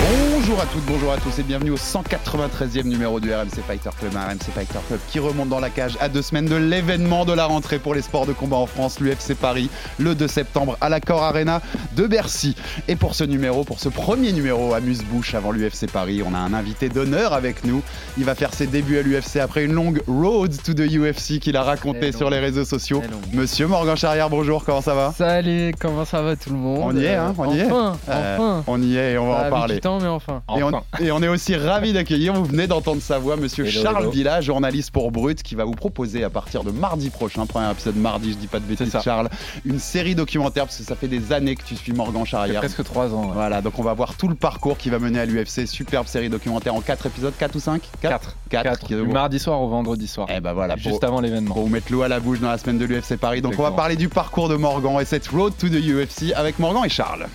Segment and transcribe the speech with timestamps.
[0.00, 4.12] Bonjour à toutes, bonjour à tous et bienvenue au 193e numéro du RMC Fighter Club,
[4.16, 7.32] un RMC Fighter Club qui remonte dans la cage à deux semaines de l'événement de
[7.32, 10.88] la rentrée pour les sports de combat en France, l'UFC Paris, le 2 septembre à
[10.88, 11.60] l'Accor Arena
[11.94, 12.56] de Bercy.
[12.88, 16.52] Et pour ce numéro, pour ce premier numéro Amuse-Bouche avant l'UFC Paris, on a un
[16.54, 17.82] invité d'honneur avec nous.
[18.18, 21.56] Il va faire ses débuts à l'UFC après une longue road to the UFC qu'il
[21.56, 23.02] a raconté sur les réseaux sociaux.
[23.32, 25.14] Monsieur Morgan Charrière, bonjour, comment ça va?
[25.16, 26.80] Salut, comment ça va tout le monde?
[26.82, 27.70] On y est, hein, on y est.
[27.70, 29.80] enfin, Euh, Enfin, On y est et on va en parler.
[29.82, 30.42] Du temps, mais enfin.
[30.56, 33.82] Et on, et on est aussi ravi d'accueillir, vous venez d'entendre sa voix, monsieur Hello,
[33.82, 34.10] Charles hello.
[34.10, 37.96] Villa, journaliste pour Brut, qui va vous proposer à partir de mardi prochain, premier épisode
[37.96, 38.96] mardi, je dis pas de bêtises.
[39.02, 39.28] Charles,
[39.64, 42.60] une série documentaire, parce que ça fait des années que tu suis Morgan Charrière.
[42.60, 43.30] presque 3 ans.
[43.32, 45.66] Voilà, donc on va voir tout le parcours qui va mener à l'UFC.
[45.66, 48.86] Superbe série documentaire en 4 épisodes, 4 ou 5 4 4.
[48.88, 50.28] Du mardi soir au vendredi soir.
[50.30, 51.54] Eh ben voilà, Juste pour, avant l'événement.
[51.54, 53.42] pour vous mettre l'eau à la bouche dans la semaine de l'UFC Paris.
[53.42, 56.58] Donc on va parler du parcours de Morgan et cette road to the UFC avec
[56.58, 57.26] Morgan et Charles.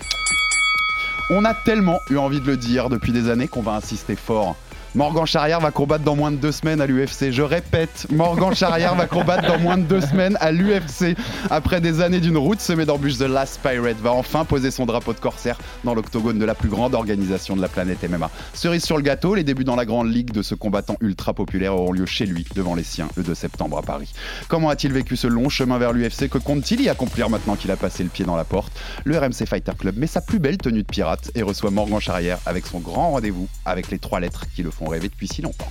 [1.30, 4.56] On a tellement eu envie de le dire depuis des années qu'on va insister fort.
[4.94, 7.30] Morgan Charrière va combattre dans moins de deux semaines à l'UFC.
[7.30, 11.14] Je répète, Morgan Charrière va combattre dans moins de deux semaines à l'UFC.
[11.50, 15.12] Après des années d'une route semée d'embûches, The Last Pirate va enfin poser son drapeau
[15.12, 18.30] de corsaire dans l'octogone de la plus grande organisation de la planète MMA.
[18.54, 21.74] Cerise sur le gâteau, les débuts dans la grande ligue de ce combattant ultra populaire
[21.74, 24.12] auront lieu chez lui, devant les siens, le 2 septembre à Paris.
[24.48, 27.76] Comment a-t-il vécu ce long chemin vers l'UFC Que compte-t-il y accomplir maintenant qu'il a
[27.76, 28.72] passé le pied dans la porte?
[29.04, 32.38] Le RMC Fighter Club met sa plus belle tenue de pirate et reçoit Morgan Charrière
[32.46, 35.70] avec son grand rendez-vous avec les trois lettres qui le font rêver depuis si longtemps.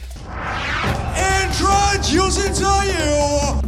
[1.15, 3.61] Introducing to you.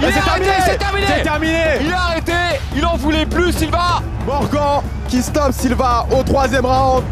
[0.00, 2.32] c'est terminé, c'est terminé C'est terminé Il a arrêté
[2.76, 7.04] Il en voulait plus, Silva Morgan qui stoppe Silva au troisième round.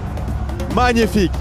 [0.74, 1.32] Magnifique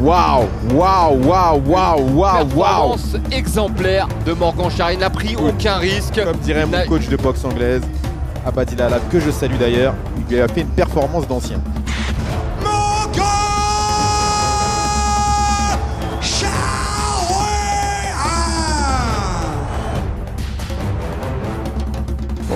[0.00, 6.22] Waouh Waouh Waouh Waouh Waouh Waouh Performance exemplaire de Morgan Charine n'a pris aucun risque.
[6.22, 7.82] Comme dirait Il mon coach de boxe anglaise,
[8.46, 11.60] Abadil Alab, que je salue d'ailleurs, il lui a fait une performance d'ancien.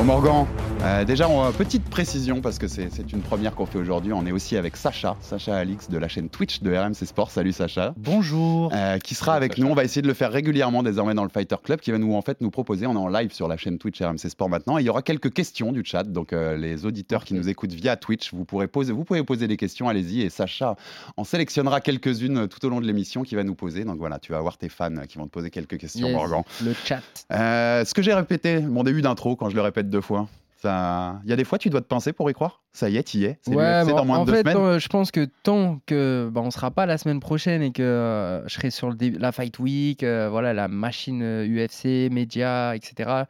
[0.01, 4.13] Bon Morgan, euh, déjà on, petite précision parce que c'est une première qu'on fait aujourd'hui.
[4.15, 7.31] On est aussi avec Sacha, Sacha Alix de la chaîne Twitch de RMC Sport.
[7.31, 7.93] Salut Sacha.
[7.99, 8.73] Bonjour.
[8.75, 9.67] Euh, qui sera avec nous.
[9.67, 12.15] On va essayer de le faire régulièrement désormais dans le Fighter Club, qui va nous
[12.15, 12.87] en fait nous proposer.
[12.87, 14.79] On est en live sur la chaîne Twitch RMC Sport maintenant.
[14.79, 16.05] Et il y aura quelques questions du chat.
[16.05, 19.49] Donc euh, les auditeurs qui nous écoutent via Twitch, vous pourrez poser, vous pouvez poser
[19.49, 19.89] des questions.
[19.89, 20.23] Allez-y.
[20.23, 20.77] Et Sacha
[21.17, 23.85] en sélectionnera quelques-unes tout au long de l'émission qui va nous poser.
[23.85, 26.43] Donc voilà, tu vas avoir tes fans qui vont te poser quelques questions, Yes, Morgan.
[26.65, 27.03] Le chat.
[27.31, 30.27] Ce que j'ai répété, mon début d'intro, quand je le répète deux fois.
[30.61, 32.63] Ça- Il y a des fois, tu dois te penser pour y croire.
[32.73, 33.39] Ça y est, y es.
[33.43, 34.57] C'est Ouais, bon, dans moins en de deux fait, semaines.
[34.59, 37.83] euh, je pense que tant que bah, on sera pas la semaine prochaine et que
[37.83, 42.75] euh, je serai sur le la Fight Week, euh, voilà, la machine euh, UFC, médias,
[42.75, 43.27] etc.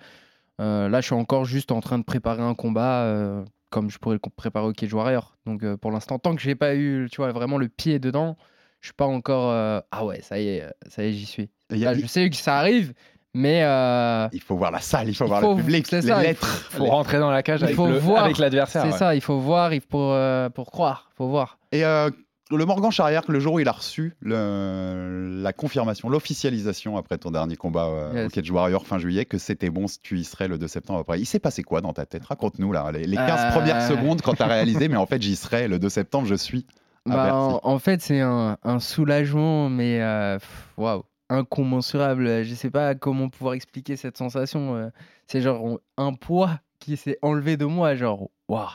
[0.61, 3.99] euh, là, je suis encore juste en train de préparer un combat euh, comme je
[3.99, 5.37] pourrais le préparer au Cage Warrior.
[5.47, 8.37] Donc, euh, pour l'instant, tant que j'ai pas eu, tu vois, vraiment le pied dedans,
[8.81, 9.51] je suis pas encore.
[9.53, 11.51] euh, ah ouais, ça y est, euh, ça y est, j'y suis.
[11.71, 12.93] A- je sais que ça arrive,
[13.35, 16.01] mais euh, Il faut voir la salle, il faut Il voir faut- le public, c'est
[16.01, 16.47] les ça, il lettres.
[16.71, 17.87] faut Les- rentrer dans la cage Il avec faut
[18.39, 18.83] l'adversaire.
[18.83, 18.99] c'est ouais.
[18.99, 21.59] ça, il faut voir, il faut euh, pour croire, faut voir.
[21.73, 22.11] Et euh,
[22.53, 27.31] le Morgan Charrière, le jour où il a reçu le- la confirmation, l'officialisation après ton
[27.31, 28.27] dernier combat euh, Yes.
[28.27, 31.21] au Cage Warrior fin juillet, que c'était bon, tu y serais le 2 septembre après.
[31.21, 32.25] Il s'est passé quoi dans ta tête?
[32.25, 33.51] Raconte-nous là, les, les 15 Euh.
[33.53, 33.83] premières
[34.17, 36.67] secondes quand tu as réalisé, mais en fait j'y serai le 2 septembre, je suis.
[37.09, 40.01] à Bah, en, en fait, c'est un, un soulagement, mais
[40.77, 42.45] waouh, incommensurable.
[42.45, 44.77] Je sais pas comment pouvoir expliquer cette sensation.
[44.77, 44.89] euh.
[45.27, 48.67] C'est genre un poids qui s'est enlevé de moi, genre waouh.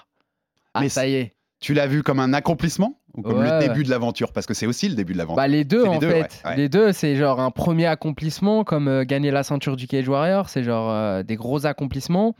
[0.73, 1.33] Ah, Mais ça y est.
[1.59, 3.67] Tu l'as vu comme un accomplissement ou comme Ouais, le ouais.
[3.67, 4.33] début de l'aventure?
[4.33, 5.37] Parce que c'est aussi le début de l'aventure.
[5.37, 6.41] Bah, les deux, C'est les en deux, fait.
[6.45, 6.55] ouais.
[6.57, 10.49] Les deux, c'est genre un premier accomplissement, comme euh, gagner la ceinture du Cage Warrior.
[10.49, 12.35] C'est genre euh, des gros accomplissements.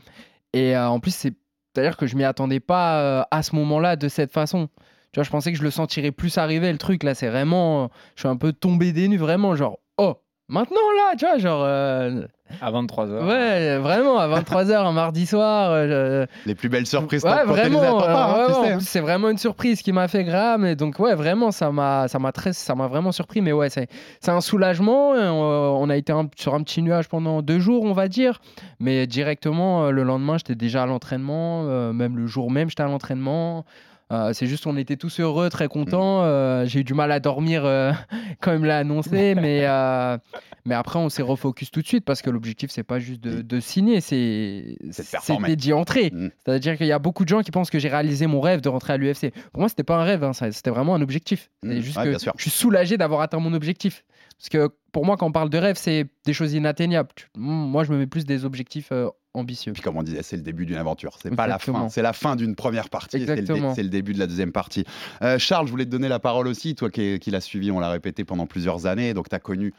[0.52, 1.34] Et euh, en plus, c'est.
[1.74, 4.68] C'est-à-dire que je m'y attendais pas euh, à ce moment-là de cette façon.
[5.12, 7.02] Tu vois, je pensais que je le sentirais plus arriver, le truc.
[7.02, 7.84] Là, c'est vraiment.
[7.84, 9.56] euh, Je suis un peu tombé des nues, vraiment.
[9.56, 10.14] Genre, oh,
[10.48, 11.64] Maintenant, là, tu vois, genre.
[11.64, 12.22] euh,
[12.60, 13.26] À 23h.
[13.26, 15.72] ouais, vraiment, à 23h, un mardi soir.
[15.72, 18.78] euh, Les plus belles surprises, Ouais, vraiment, euh, hein, hein.
[18.78, 20.64] c'est vraiment une surprise qui m'a fait grave.
[20.64, 23.40] Et donc, ouais, vraiment, ça m'a, ça m'a très, ça m'a vraiment surpris.
[23.40, 23.88] Mais ouais, c'est,
[24.28, 25.14] un soulagement.
[25.14, 28.06] Euh, On, on a été un- sur un petit nuage pendant deux jours, on va
[28.06, 28.38] dire.
[28.78, 31.64] Mais directement, le lendemain, j'étais déjà à l'entraînement.
[31.92, 33.64] même le jour même, j'étais à l'entraînement.
[34.12, 36.22] Euh, c'est juste, on était tous heureux, très contents.
[36.22, 37.92] Euh, j'ai eu du mal à dormir euh,
[38.40, 40.16] quand il me l'a annoncé, mais, euh,
[40.64, 43.42] mais après, on s'est refocus tout de suite parce que l'objectif, c'est pas juste de,
[43.42, 46.10] de signer, c'est c'était d'y entrer.
[46.12, 46.28] Mm.
[46.44, 48.68] C'est-à-dire qu'il y a beaucoup de gens qui pensent que j'ai réalisé mon rêve de
[48.68, 49.32] rentrer à l'UFC.
[49.52, 51.50] Pour moi, c'était pas un rêve, hein, c'était vraiment un objectif.
[51.64, 51.80] Mm.
[51.80, 54.04] juste Ouais, que je suis soulagé d'avoir atteint mon objectif.
[54.38, 57.08] Parce que pour moi, quand on parle de rêve, c'est des choses inatteignables.
[57.36, 58.92] Moi, je me mets plus des objectifs
[59.36, 59.72] ambitieux.
[59.72, 61.18] Puis comme on disait, c'est le début d'une aventure.
[61.22, 63.16] C'est pas la fin, c'est la fin d'une première partie.
[63.16, 63.74] et c'est le dé- Exactement.
[63.74, 64.84] C'est le, début de la deuxième partie.
[65.22, 66.74] Euh, Charles, je voulais te donner la parole aussi.
[66.74, 69.14] Toi qui, qui l'as suivi, on l'a répété pendant plusieurs années.
[69.14, 69.72] Donc tu as connu.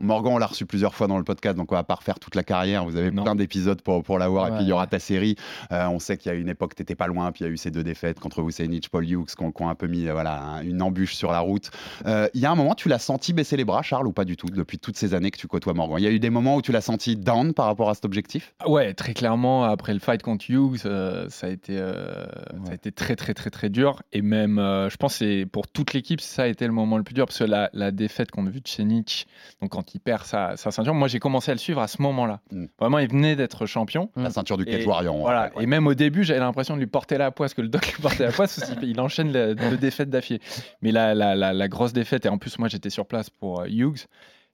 [0.00, 2.34] Morgan, on l'a reçu plusieurs fois dans le podcast, donc on va pas refaire toute
[2.34, 2.84] la carrière.
[2.84, 3.22] Vous avez Non.
[3.22, 4.48] plein d'épisodes pour, pour l'avoir.
[4.48, 5.36] Et puis il y aura ta série.
[5.70, 7.30] Euh, on sait qu'il y a une époque, t'étais pas loin.
[7.30, 9.62] Puis il y a eu ces deux défaites contre Vucenic, Paul Hughes, qui ont, qui
[9.62, 11.70] ont un peu mis voilà, un- une embûche sur la route.
[12.06, 14.24] Euh, Il y a un moment, tu l'as senti baisser les bras, Charles, ou pas
[14.24, 15.98] du tout, depuis toutes ces années que tu côtoies Morgan?
[16.00, 18.04] Il y a eu des moments où tu l'as senti down par rapport à cet
[18.04, 18.52] objectif?
[18.66, 22.90] Ouais, très clairement, après le fight contre Hughes, euh, ça, a été, ça a été
[22.90, 24.02] très, très, très, très dur.
[24.12, 27.26] Et même, je pense pour toute l'équipe, ça a été le moment le plus dur.
[27.26, 29.26] Parce que la, la défaite contre Vucenic,
[29.62, 32.00] donc quand il perd sa, sa ceinture, moi j'ai commencé à le suivre à ce
[32.02, 32.40] moment-là.
[32.52, 32.66] Mm.
[32.78, 34.10] Vraiment, il venait d'être champion.
[34.16, 35.16] La ceinture du Cage Warrior.
[35.16, 35.50] Voilà.
[35.56, 35.64] ouais.
[35.64, 38.02] Et même au début, j'avais l'impression de lui porter la poisse, que le doc lui
[38.02, 40.40] portait la poisse, parce qu'il il enchaîne les deux défaites d'affilée.
[40.80, 43.60] Mais la, la, la, la grosse défaite, et en plus, moi j'étais sur place pour
[43.60, 44.06] euh, Hughes,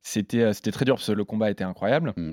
[0.03, 2.13] c'était euh, c'était très dur parce que le combat était incroyable.
[2.17, 2.31] Mm.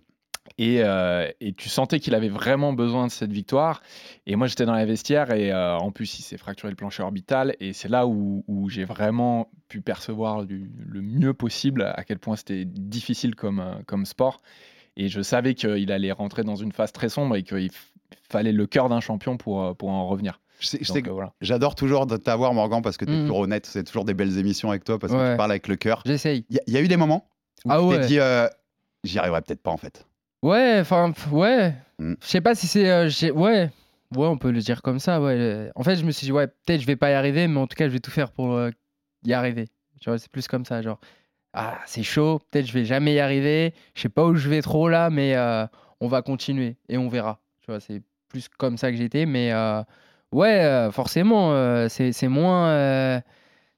[0.57, 3.81] Et, euh, et tu sentais qu'il avait vraiment besoin de cette victoire.
[4.25, 7.03] Et moi, j'étais dans la vestiaire et euh, en plus, il s'est fracturé le plancher
[7.03, 7.55] orbital.
[7.59, 12.19] Et c'est là où, où j'ai vraiment pu percevoir du- le mieux possible à quel
[12.19, 14.41] point c'était difficile comme, euh, comme sport.
[14.95, 17.69] Et je savais qu'il allait rentrer dans une phase très sombre et qu'il
[18.29, 20.39] fallait le cœur d'un champion pour, pour en revenir.
[20.59, 21.33] Que euh, voilà.
[21.39, 23.21] J'adore toujours de t'avoir, Morgan, parce que tu es Mm.
[23.21, 23.67] toujours honnête.
[23.67, 25.31] C'est toujours des belles émissions avec toi, parce que Ouais.
[25.33, 26.01] tu parles avec le cœur.
[26.03, 26.45] J'essaye.
[26.49, 27.29] Il y, a- il y a eu des moments
[27.63, 28.47] où Ah tu t'es dit, euh,
[29.03, 30.06] j'y arriverai peut-être pas en fait.
[30.43, 31.73] Ouais, enfin, ouais.
[31.99, 32.13] Mm.
[32.21, 32.89] Je sais pas si c'est.
[32.89, 33.69] euh, ouais.
[34.15, 35.69] Ouais, on peut le dire comme ça, ouais.
[35.75, 37.67] En fait, je me suis dit, ouais, peut-être je vais pas y arriver, mais en
[37.67, 38.69] tout cas, je vais tout faire pour euh,
[39.25, 39.67] y arriver.
[39.99, 40.99] Tu vois, c'est plus comme ça, genre,
[41.53, 44.61] ah, c'est chaud, peut-être je vais jamais y arriver, je sais pas où je vais
[44.61, 45.65] trop là, mais euh,
[46.01, 47.39] on va continuer et on verra.
[47.61, 49.53] Tu vois, c'est plus comme ça que j'étais, mais
[50.31, 53.21] ouais, forcément, c'est c'est moins.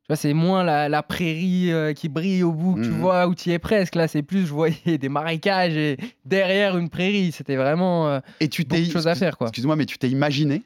[0.09, 2.99] Vois, c'est moins la, la prairie euh, qui brille au bout, que tu Mhm.
[2.99, 3.95] vois, où tu y es presque.
[3.95, 7.31] Là, c'est plus, je voyais des marécages et derrière une prairie.
[7.31, 8.87] C'était vraiment euh, Et tu beaucoup t'es.
[8.87, 9.47] de choses à faire, quoi.
[9.47, 10.63] Excuse-moi, mais tu t'es imaginé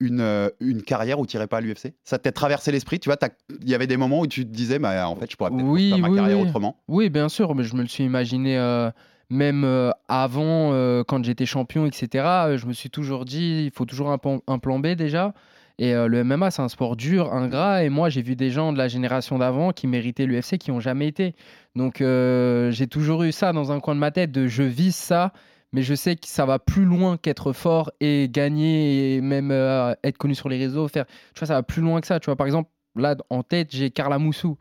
[0.00, 3.08] une, euh, une carrière où tu irais pas à l'UFC Ça t'est traversé l'esprit Tu
[3.10, 3.18] vois,
[3.62, 5.66] il y avait des moments où tu te disais, bah, en fait, je pourrais peut-être
[5.66, 6.46] Oui, faire ma carrière oui.
[6.48, 6.76] autrement.
[6.88, 8.90] Oui, bien sûr, mais je me le suis imaginé euh,
[9.28, 12.24] même euh, avant, euh, quand j'étais champion, etc.
[12.48, 14.18] euh, je me suis toujours dit, il faut toujours un,
[14.48, 15.34] un plan B déjà.
[15.82, 17.84] Et euh, le MMA, c'est un sport dur, ingrat.
[17.84, 20.78] Et moi, j'ai vu des gens de la génération d'avant qui méritaient l'UFC, qui n'ont
[20.78, 21.34] jamais été.
[21.74, 24.94] Donc, euh, j'ai toujours eu ça dans un coin de ma tête de je vise
[24.94, 25.32] ça,
[25.72, 29.94] mais je sais que ça va plus loin qu'être fort et gagner et même euh,
[30.04, 30.86] être connu sur les réseaux.
[30.86, 32.20] Faire, tu vois, ça va plus loin que ça.
[32.20, 34.58] Tu vois, par exemple, là, en tête, j'ai Carla Moussou.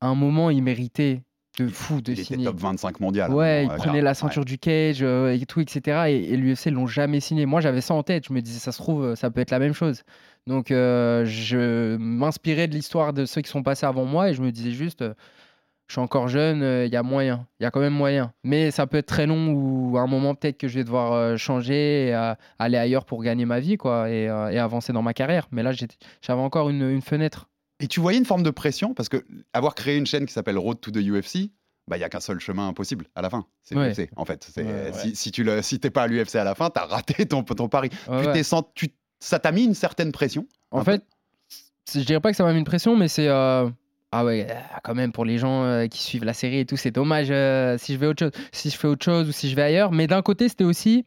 [0.00, 1.20] À un moment, il méritait
[1.58, 2.46] de fou de Il était signer.
[2.46, 3.30] top 25 mondial.
[3.30, 6.04] Ouais, il Euh, prenait la ceinture du cage euh, et tout, etc.
[6.08, 7.44] Et, et l'UFC l'ont jamais signé.
[7.44, 8.24] Moi, j'avais ça en tête.
[8.28, 10.02] Je me disais, ça se trouve, ça peut être la même chose.
[10.46, 14.42] Donc, euh, je m'inspirais de l'histoire de ceux qui sont passés avant moi et je
[14.42, 15.14] me disais juste, euh,
[15.88, 17.46] je suis encore jeune, euh, il y a moyen.
[17.60, 18.32] Il y a quand même moyen.
[18.42, 21.36] Mais ça peut être très long ou à un moment, peut-être que je vais devoir
[21.38, 25.46] changer et aller ailleurs pour gagner ma vie, quoi, et, et avancer dans ma carrière.
[25.52, 27.48] Mais là, j'avais encore une, une fenêtre.
[27.80, 28.94] Et tu voyais une forme de pression?
[28.94, 31.50] Parce que avoir créé une chaîne qui s'appelle Road to the UFC,
[31.88, 33.88] bah il y a qu'un seul chemin possible à la fin, c'est Ouais.
[33.88, 34.48] l'UFC en fait.
[34.54, 34.92] C'est- Ouais, ouais.
[34.92, 37.42] Si, si tu le si t'es pas à l'UFC à la fin, t'as raté ton
[37.42, 37.88] ton pari.
[38.74, 38.88] Tu
[39.22, 40.46] ça t'a mis une certaine pression.
[40.72, 41.02] En fait,
[41.92, 43.28] je dirais pas que ça m'a mis une pression, mais c'est.
[43.28, 43.68] euh,
[44.10, 44.46] Ah ouais,
[44.82, 47.78] quand même, pour les gens euh, qui suivent la série et tout, c'est dommage euh,
[47.78, 49.92] si je vais autre chose, si je fais autre chose ou si je vais ailleurs.
[49.92, 51.04] Mais d'un côté, c'était aussi.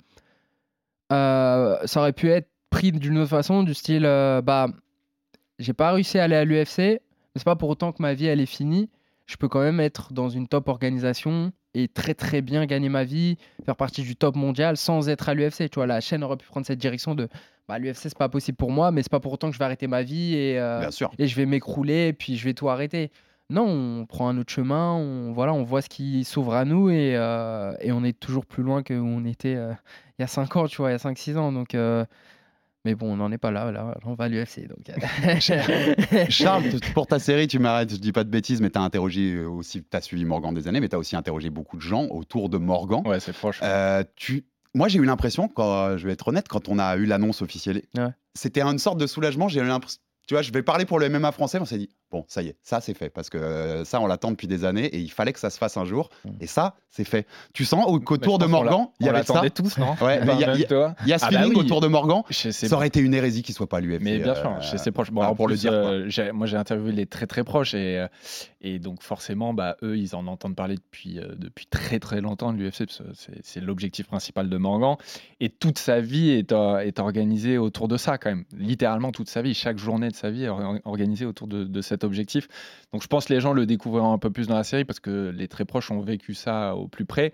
[1.11, 4.67] ça aurait pu être pris d'une autre façon, du style bah,
[5.59, 6.99] j'ai pas réussi à aller à l'UFC, mais
[7.35, 8.89] c'est pas pour autant que ma vie elle est finie.
[9.25, 13.03] Je peux quand même être dans une top organisation et très très bien gagner ma
[13.03, 15.69] vie, faire partie du top mondial sans être à l'UFC.
[15.69, 17.27] Tu vois, la chaîne aurait pu prendre cette direction de
[17.67, 19.65] bah, l'UFC c'est pas possible pour moi, mais c'est pas pour autant que je vais
[19.65, 21.11] arrêter ma vie et, euh, Bien sûr.
[21.19, 23.11] et je vais m'écrouler et puis je vais tout arrêter.
[23.51, 26.89] Non, on prend un autre chemin, on, voilà, on voit ce qui s'ouvre à nous
[26.89, 29.71] et, euh, et on est toujours plus loin que où on était euh,
[30.17, 31.51] il y a 5 ans, tu vois, il y a 5-6 ans.
[31.51, 31.75] Donc,
[32.85, 34.67] Mais bon, on n'en est pas là, là, on va à l'UFC.
[34.67, 34.85] Donc...
[36.29, 38.81] Charles, t- pour ta série, tu m'arrêtes, je dis pas de bêtises, mais tu as
[38.81, 41.81] interrogé aussi, tu as suivi Morgan des années, mais tu as aussi interrogé beaucoup de
[41.81, 43.01] gens autour de Morgan.
[43.05, 43.59] Ouais, c'est proche.
[43.63, 44.45] Euh, tu...
[44.73, 47.81] Moi, j'ai eu l'impression, quand, je vais être honnête, quand on a eu l'annonce officielle,
[47.97, 48.09] Ouais.
[48.33, 49.47] c'était une sorte de soulagement.
[49.47, 49.99] J'ai eu l'impression.
[50.27, 52.47] Tu vois, je vais parler pour le MMA français, on s'est dit, bon, ça y
[52.47, 53.09] est, ça c'est fait.
[53.09, 55.57] Parce que euh, ça, on l'attend depuis des années et il fallait que ça se
[55.57, 56.09] fasse un jour.
[56.39, 57.27] Et ça, c'est fait.
[57.53, 59.41] Tu sens au- qu'autour de Morgan, il y avait ça.
[59.53, 59.95] tous, non?
[60.01, 61.55] Ouais, mais il y y y a ce Ah bah oui.
[61.55, 62.21] autour de Morgan.
[62.31, 64.01] Ça aurait été une hérésie qu'il soit pas l'UFC.
[64.01, 65.11] Mais bien sûr, chez ses proches.
[65.11, 65.73] Bon, alors, pour le dire.
[65.73, 68.07] euh, moi, j'ai interviewé les très très proches et, euh,
[68.61, 72.53] et donc forcément, bah, eux, ils en entendent parler depuis, euh, depuis très très longtemps
[72.53, 73.03] de l'UFC, parce que
[73.43, 74.95] c'est- l'objectif principal de Morgan.
[75.41, 78.45] Et toute sa vie est, est organisée autour de ça, quand même.
[78.57, 81.81] Littéralement toute sa vie, chaque journée de sa vie est or- organisée autour de, de
[81.81, 82.47] cet objectif.
[82.93, 84.99] Donc je pense que les gens le découvriront un peu plus dans la série parce
[84.99, 87.33] que les très proches ont vécu ça au plus près.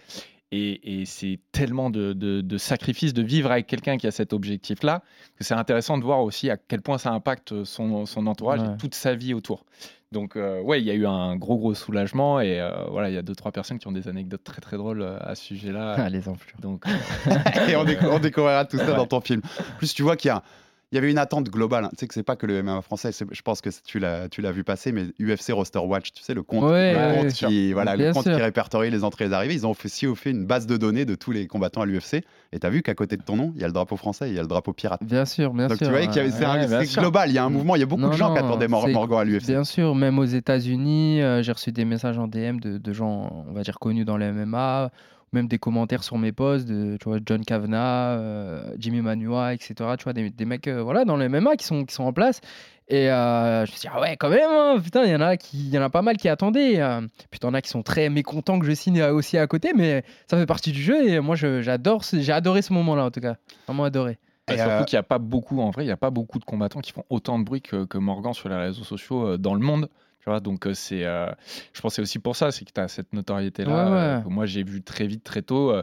[0.54, 4.34] Et, et c'est tellement de, de, de sacrifices de vivre avec quelqu'un qui a cet
[4.34, 5.02] objectif-là
[5.38, 8.74] que c'est intéressant de voir aussi à quel point ça impacte son, son entourage Ouais.
[8.74, 9.64] et toute sa vie autour.
[10.12, 12.42] Donc, euh, ouais, il y a eu un gros, gros soulagement.
[12.42, 14.76] Et euh, voilà, il y a deux, trois personnes qui ont des anecdotes très, très
[14.76, 15.96] drôles euh, à ce sujet-là.
[16.00, 16.58] Ah, les enflures.
[16.60, 16.84] Donc,
[17.70, 18.96] et on, décou- on découvrira tout ça Ouais.
[18.98, 19.42] dans ton film.
[19.58, 20.44] En plus, tu vois qu'il y a.
[20.92, 21.86] Il y avait une attente globale.
[21.86, 21.90] hein.
[21.92, 23.12] Tu sais que c'est pas que le MMA français.
[23.14, 26.34] Je pense que tu l'as, tu l'as vu passer, mais UFC Roster Watch, tu sais
[26.34, 29.04] le compte, Ouais, le ouais, compte ouais, qui, voilà, le Bien compte qui répertorie les
[29.06, 29.54] entrées et les arrivées.
[29.54, 32.24] Ils ont aussi fait une base de données de tous les combattants à l'UFC.
[32.52, 34.30] Et tu as vu qu'à côté de ton nom, il y a le drapeau français,
[34.30, 35.02] il y a le drapeau pirate.
[35.02, 35.88] Bien sûr, bien Donc sûr.
[35.88, 37.30] tu vois qu'il y avait- c'est, Ouais, global.
[37.30, 37.78] Il y a un mouvement.
[37.78, 39.48] Il y a beaucoup Non, de gens qui attendaient Morgan à l'UFC.
[39.48, 43.46] Bien sûr, même aux États-Unis, euh, j'ai reçu des messages en DM de, de gens,
[43.50, 44.92] on va dire, connus dans le MMA,
[45.34, 49.74] même des commentaires sur mes posts de tu vois, John Kavanagh, euh, Jimmy Manua, etc.
[49.98, 52.14] Tu vois, des, des mecs euh, voilà, dans le MMA qui sont, qui sont en
[52.14, 52.42] place.
[52.90, 55.22] Et euh, je me suis dit, ah ouais, quand même, hein, putain, il y, en
[55.22, 56.82] a qui- il y en a pas mal qui attendaient.
[56.82, 57.00] euh.
[57.30, 60.38] puis t'en as qui sont très mécontents que je signe aussi à côté, mais ça
[60.38, 63.22] fait partie du jeu et moi, je- j'adore, ce- j'ai adoré ce moment-là, en tout
[63.22, 63.36] cas.
[63.68, 64.18] Vraiment adoré.
[64.50, 66.10] Et Et, surtout euh, qu'il n'y a pas beaucoup, en vrai, il n'y a pas
[66.10, 69.26] beaucoup de combattants qui font autant de bruit que, que Morgan sur les réseaux sociaux
[69.26, 69.88] euh, dans le monde.
[70.22, 72.88] Tu vois, donc c'est, je pense que c'est aussi pour ça, c'est que tu as
[72.88, 73.86] cette notoriété-là.
[73.86, 73.98] Ouais, ouais.
[73.98, 75.74] euh, moi, j'ai vu très vite, très tôt,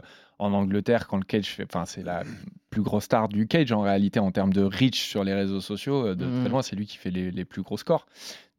[0.41, 2.23] en Angleterre, quand le cage fait, enfin, c'est la
[2.69, 6.15] plus grosse star du cage en réalité en termes de reach sur les réseaux sociaux.
[6.15, 8.05] de très loin, c'est lui qui fait les, les plus gros scores.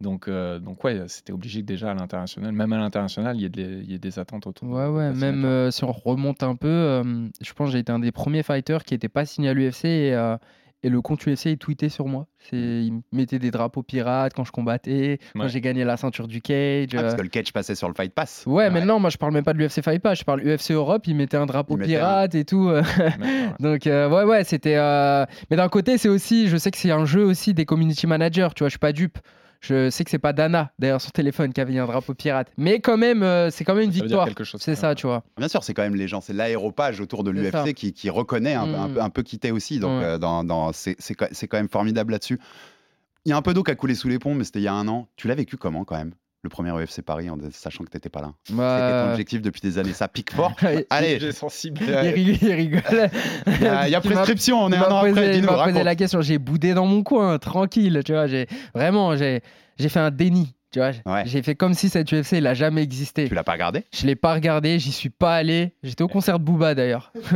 [0.03, 3.45] Donc, euh, donc ouais, c'était obligé que déjà à l'international, même à l'international, il y,
[3.47, 4.69] ait des- il y ait des attentes autour.
[4.69, 7.93] Ouais, ouais, même euh, si on remonte un peu, euh, je pense que j'ai été
[7.93, 10.15] un des premiers fighters qui n'était pas signé à l'UFC et,
[10.83, 12.27] et le compte UFC il tweetait sur moi.
[12.39, 15.49] C'est, il me mettait des drapeaux pirates quand je combattais, quand Ouais.
[15.49, 16.89] j'ai gagné la ceinture du cage.
[16.95, 17.17] Ah, parce euh.
[17.19, 18.45] que le catch passait sur le Fight Pass.
[18.47, 20.71] Ouais, mais non, moi je parle même pas de l'UFC Fight Pass, je parle UFC
[20.71, 22.69] Europe, il mettait un drapeau Il mettait un- pirate et tout.
[22.69, 22.83] euh.
[23.61, 24.77] Donc euh, ouais, ouais, c'était.
[24.77, 28.07] euh, Mais d'un côté, c'est aussi, je sais que c'est un jeu aussi des community
[28.07, 29.19] managers, tu vois, je suis pas dupe.
[29.61, 32.51] Je sais que c'est pas Dana, d'ailleurs, son téléphone qui avait un drapeau pirate.
[32.57, 34.27] Mais quand même, euh, c'est quand même une Ça victoire.
[34.27, 35.23] quelque chose, C'est ça, tu vois.
[35.37, 38.55] Bien sûr, c'est quand même les gens, c'est l'aéropage autour de l'UFC qui, qui reconnaît
[38.55, 38.95] un, un Mm.
[38.95, 39.79] peu- un peu qui t'es aussi.
[39.79, 40.07] Donc, Ouais.
[40.07, 42.39] euh, dans, c'est quand même formidable là-dessus.
[43.27, 44.65] Il y a un peu d'eau qui a coulé sous les ponts, mais c'était il
[44.65, 45.07] y a un an.
[45.17, 46.13] Tu l'as vécu comment quand même?
[46.43, 48.33] Le premier UFC Paris, en sachant que t'étais pas là.
[48.45, 49.93] C'était ton Bah, objectif depuis des années.
[49.93, 50.55] Ça pique fort.
[50.91, 51.81] Allez, J'ai sensible.
[51.83, 52.39] il rigole.
[52.41, 53.11] il rigole.
[53.47, 55.37] il y a, il y a prescription, on est un an posé- après.
[55.39, 56.23] il m'a posé la question.
[56.23, 58.01] J'ai boudé dans mon coin, tranquille.
[58.07, 59.43] Tu vois, j'ai vraiment, j'ai,
[59.79, 60.55] j'ai fait un déni.
[60.73, 61.23] Tu vois, Ouais.
[61.27, 63.29] j'ai fait comme si cette UFC il a jamais existé.
[63.29, 63.85] Tu l'as pas regardé?
[63.93, 65.73] Je l'ai pas regardé, j'y suis pas allé.
[65.83, 67.13] J'étais au concert de Booba d'ailleurs.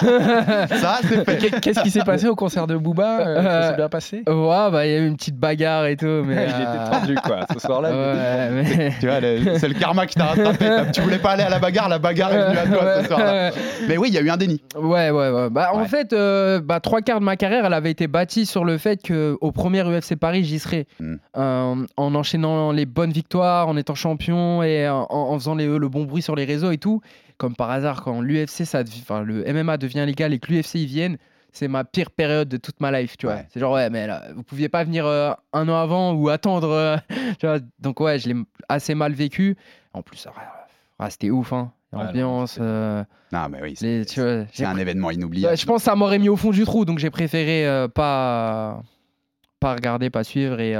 [0.00, 1.38] Ça, c'est fait.
[1.38, 4.22] Qu'est- Qu'est-ce qui s'est passé au concert de Booba Euh, Ça Euh, s'est bien passé?
[4.26, 6.34] Ouais, bah il y a eu une petite bagarre et tout, mais.
[6.48, 7.90] Il euh, était tendu, quoi, ce soir-là.
[7.90, 8.92] Ouais, mais.
[9.00, 9.20] Tu vois,
[9.58, 10.66] c'est le karma qui t'a rattrapé.
[10.92, 13.50] Tu voulais pas aller à la bagarre, la bagarre est venue à toi ce soir-là.
[13.88, 14.60] Mais oui, il y a eu un déni.
[14.76, 15.50] Ouais, ouais, ouais.
[15.50, 18.64] Bah, En fait, euh, bah, trois quarts de ma carrière, elle avait été bâtie sur
[18.64, 20.86] le fait qu'au premier UFC Paris, j'y serais.
[20.98, 21.14] Mm.
[21.36, 22.39] Euh, en enchaînant
[22.72, 26.34] les bonnes victoires, en étant champion et en, en faisant les- le bon bruit sur
[26.36, 27.00] les réseaux et tout.
[27.38, 31.16] Comme par hasard, quand l'UFC, enfin, le MMA devient légal et que l'UFC y vienne,
[31.52, 33.36] c'est ma pire période de toute ma life, tu vois.
[33.36, 33.46] Ouais.
[33.50, 36.68] C'est genre, ouais, mais là, vous pouviez pas venir euh, un an avant ou attendre,
[36.70, 36.96] euh,
[37.40, 37.58] tu vois.
[37.80, 38.36] Donc, ouais, je l'ai
[38.68, 39.56] assez mal vécu.
[39.94, 40.66] En plus, ah,
[40.98, 41.72] ah, c'était ouf, hein.
[41.92, 45.56] L'ambiance, euh, Non, mais oui, c'est un événement inoubliable.
[45.56, 48.80] je pense que ça m'aurait mis au fond du trou, donc j'ai préféré pas,
[49.58, 50.74] pas regarder, pas suivre et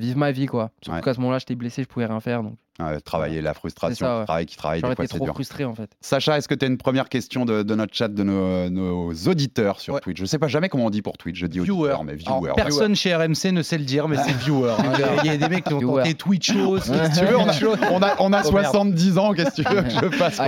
[0.00, 0.70] vivre ma vie, quoi.
[0.82, 1.02] Surtout Ouais.
[1.02, 4.12] qu'à ce moment-là, j'étais blessé, je pouvais rien faire, donc Ouais, travailler la frustration, ça,
[4.14, 4.20] ouais.
[4.20, 5.34] le travail qui travaille, j'aurais des fois trop dur.
[5.34, 5.90] frustré, en fait.
[6.00, 9.12] Sacha, est-ce que tu as une première question de, de notre chat de nos, nos
[9.28, 10.00] auditeurs sur Ouais.
[10.00, 10.18] Twitch?
[10.18, 11.90] Je sais pas jamais comment on dit pour Twitch, je dis Viewer.
[11.90, 12.52] auditeur, mais Alors, viewer.
[12.56, 14.70] personne chez RMC ne sait le dire, mais c'est viewer.
[14.78, 14.92] hein.
[15.24, 16.78] Il y a des mecs qui ont tenté Twitchos.
[16.80, 17.52] Si tu veux, on a,
[17.92, 18.64] on a, on a Oh, merde.
[18.70, 20.40] 70 ans, qu'est-ce que tu veux que je fasse.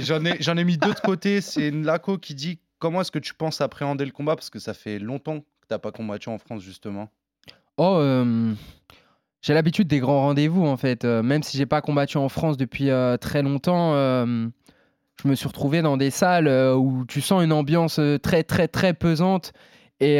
[0.00, 1.40] J'en ai, j'en ai mis deux de côté.
[1.40, 4.36] C'est Nlako qui dit Comment est-ce que tu penses appréhender le combat?
[4.36, 7.08] Parce que ça fait longtemps que t'as pas combattu en France, justement.
[7.76, 8.54] Oh, euh,
[9.42, 11.04] j'ai l'habitude des grands rendez-vous, en fait.
[11.04, 15.48] Euh, même si j'ai pas combattu en France depuis euh, très longtemps, je me suis
[15.48, 19.52] retrouvé dans des salles où tu sens une ambiance très, très, très pesante.
[20.00, 20.18] Et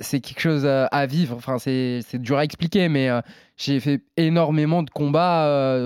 [0.00, 1.36] c'est quelque chose à, vivre.
[1.36, 3.08] Enfin, c'est dur à expliquer, mais
[3.56, 5.76] j'ai fait énormément de combats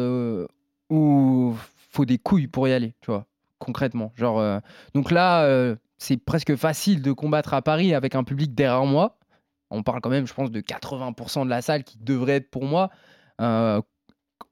[0.91, 1.55] où
[1.91, 3.27] faut des couilles pour y aller, tu vois,
[3.59, 4.13] concrètement.
[4.17, 4.61] Genre,
[4.95, 9.19] donc là, c'est presque facile de combattre à Paris avec un public derrière moi.
[9.75, 12.65] On parle quand même, je pense, de 80% de la salle qui devrait être pour
[12.65, 12.91] moi.
[13.41, 13.81] Euh,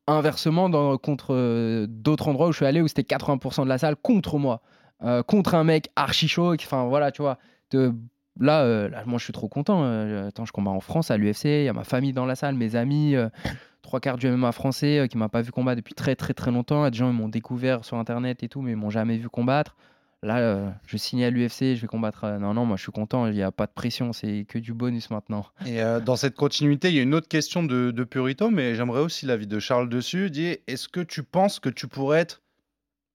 [0.06, 3.96] inversement, contre euh, d'autres endroits où je suis allé où c'était 80% de la salle
[3.96, 4.60] contre moi.
[5.04, 6.54] Euh, contre un mec archi chaud.
[6.54, 7.38] Enfin, voilà, tu vois.
[7.70, 7.94] De-
[8.40, 9.82] là, là, moi, je suis trop content.
[9.84, 11.44] euh, attends, je combats en France à l'UFC.
[11.44, 13.14] Il y a ma famille dans la salle, mes amis.
[13.82, 16.88] trois quarts du MMA français qui m'a pas vu combattre depuis très très très longtemps.
[16.88, 19.76] Des gens ils m'ont découvert sur internet et tout, mais ils m'ont jamais vu combattre.
[20.24, 22.22] Là, euh, je signe à l'UFC, je vais combattre.
[22.24, 24.58] euh, non, non, moi je suis content, il n'y a pas de pression, c'est que
[24.58, 25.44] du bonus maintenant.
[25.66, 28.76] Et euh, dans cette continuité, il y a une autre question de, de Purito, mais
[28.76, 30.30] j'aimerais aussi l'avis de Charles dessus.
[30.30, 32.40] Dit est-ce que tu penses que tu pourrais être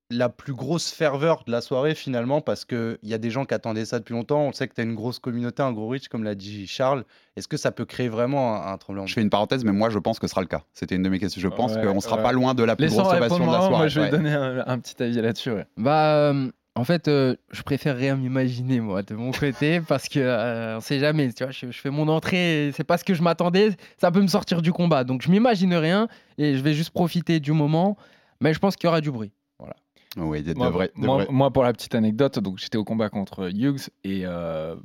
[0.10, 2.42] la plus grosse ferveur de la soirée finalement?
[2.42, 4.42] Parce qu'il y a des gens qui attendaient ça depuis longtemps.
[4.42, 7.06] On sait que tu as une grosse communauté, un gros reach, comme l'a dit Charles.
[7.38, 9.90] Est-ce que ça peut créer vraiment un, un tremblement Je fais une parenthèse, mais moi
[9.90, 10.64] je pense que ce sera le cas.
[10.74, 11.40] C'était une de mes questions.
[11.40, 12.24] Je pense Ouais, qu'on sera ouais.
[12.24, 13.78] pas loin de la plus Laissons grosse ovation de la Marwan, soirée.
[13.84, 14.12] Moi, je vais ouais.
[14.12, 15.52] donner un, un petit avis là-dessus.
[15.52, 15.66] ouais.
[15.78, 20.19] Bah, euh, en fait, euh, je préfère rien m'imaginer, moi, de mon côté, parce que
[20.19, 21.31] euh, on sait jamais.
[21.34, 24.22] Tu vois, je, je fais mon entrée, c'est pas ce que je m'attendais, ça peut
[24.22, 25.03] me sortir du combat.
[25.03, 26.07] Donc, je m'imagine rien
[26.38, 27.98] et je vais juste profiter du moment,
[28.41, 29.31] mais je pense qu'il y aura du bruit.
[29.60, 29.75] Voilà.
[30.17, 32.77] Oui, de, de Moi, vrai- de moi- vrai- moi, pour la petite anecdote, donc j'étais
[32.77, 34.75] au combat contre Hughes et euh,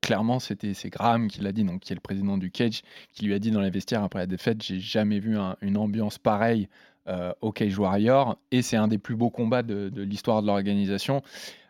[0.00, 3.24] clairement c'était c'est Graham qui l'a dit, donc qui est le président du Cage, qui
[3.26, 6.18] lui a dit dans les vestiaires après la défaite, j'ai jamais vu un- une ambiance
[6.18, 6.68] pareille
[7.08, 11.22] euh, au Cage Warrior et c'est un des plus beaux combats de, l'histoire de l'organisation.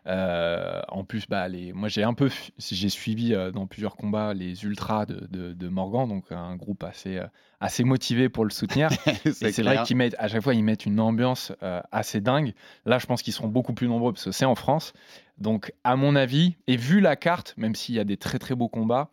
[0.07, 4.35] Euh, en plus, bah, les, moi j'ai un peu, j'ai suivi euh, dans plusieurs combats
[4.35, 7.27] les ultras de, de- de Morgan, donc un groupe assez, euh,
[7.59, 8.89] assez motivé pour le soutenir.
[9.33, 11.53] C'est vrai qu'ils mettent, à chaque fois, ils mettent une ambiance
[11.91, 12.55] assez dingue.
[12.85, 14.93] Là, je pense qu'ils seront beaucoup plus nombreux parce que c'est en France.
[15.39, 18.55] Donc, à mon avis, et vu la carte, même s'il y a des très très
[18.55, 19.11] beaux combats,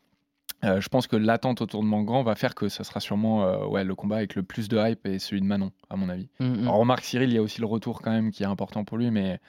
[0.63, 3.65] euh, je pense que l'attente autour de Mangan va faire que ça sera sûrement euh,
[3.65, 6.29] ouais, le combat avec le plus de hype et celui de Manon, à mon avis.
[6.39, 6.61] Mm, mm.
[6.63, 8.97] Alors, remarque Cyril, il y a aussi le retour quand même qui est important pour
[8.97, 9.39] lui, mais,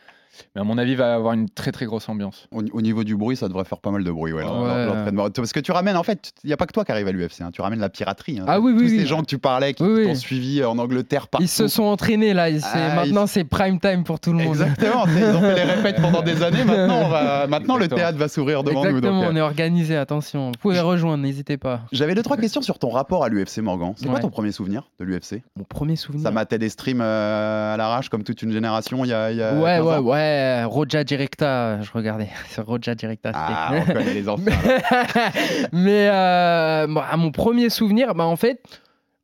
[0.55, 2.49] mais à mon avis, il va avoir une très très grosse ambiance.
[2.53, 4.33] Au, au niveau du bruit, ça devrait faire pas mal de bruit.
[4.33, 5.31] Ouais, Ouais.
[5.35, 7.13] Parce que tu ramènes, en fait, il n'y a pas que toi qui arrive à
[7.13, 7.41] l'UFC.
[7.43, 8.39] hein, tu ramènes la piraterie.
[8.41, 8.45] hein.
[8.49, 8.99] Ah oui, oui, Tous oui.
[9.01, 11.45] ces gens que tu parlais, qui t'ont suivi en Angleterre partout.
[11.45, 14.49] Ils se sont entraînés là, Ah, maintenant ils- c'est prime time pour tout le monde.
[14.49, 16.65] Exactement, ils ont fait les répètes pendant des années.
[16.65, 17.47] Maintenant, on va...
[17.47, 17.97] maintenant le Exactement.
[18.09, 19.21] théâtre va s'ouvrir devant Exactement, nous.
[19.23, 20.47] donc, on euh, est organisé, attention.
[20.49, 21.81] Vous pouvez rejoindre, n'hésitez pas.
[21.93, 23.93] J'avais deux trois questions sur ton rapport à l'UFC, Morgan.
[23.97, 24.21] C'est quoi Ouais.
[24.21, 26.23] ton premier souvenir de l'UFC Mon premier souvenir.
[26.25, 29.39] Ça matait des streams euh, à l'arrache comme toute une génération il y a, il
[29.39, 30.03] y a Ouais, 15 ouais, ans?
[30.25, 30.65] Ouais.
[30.65, 32.29] Roja Directa, je regardais.
[32.59, 33.33] Roja Directa.
[33.35, 34.37] Ah, on connaît les là.
[35.73, 38.63] Mais euh, à mon premier souvenir, bah, en fait,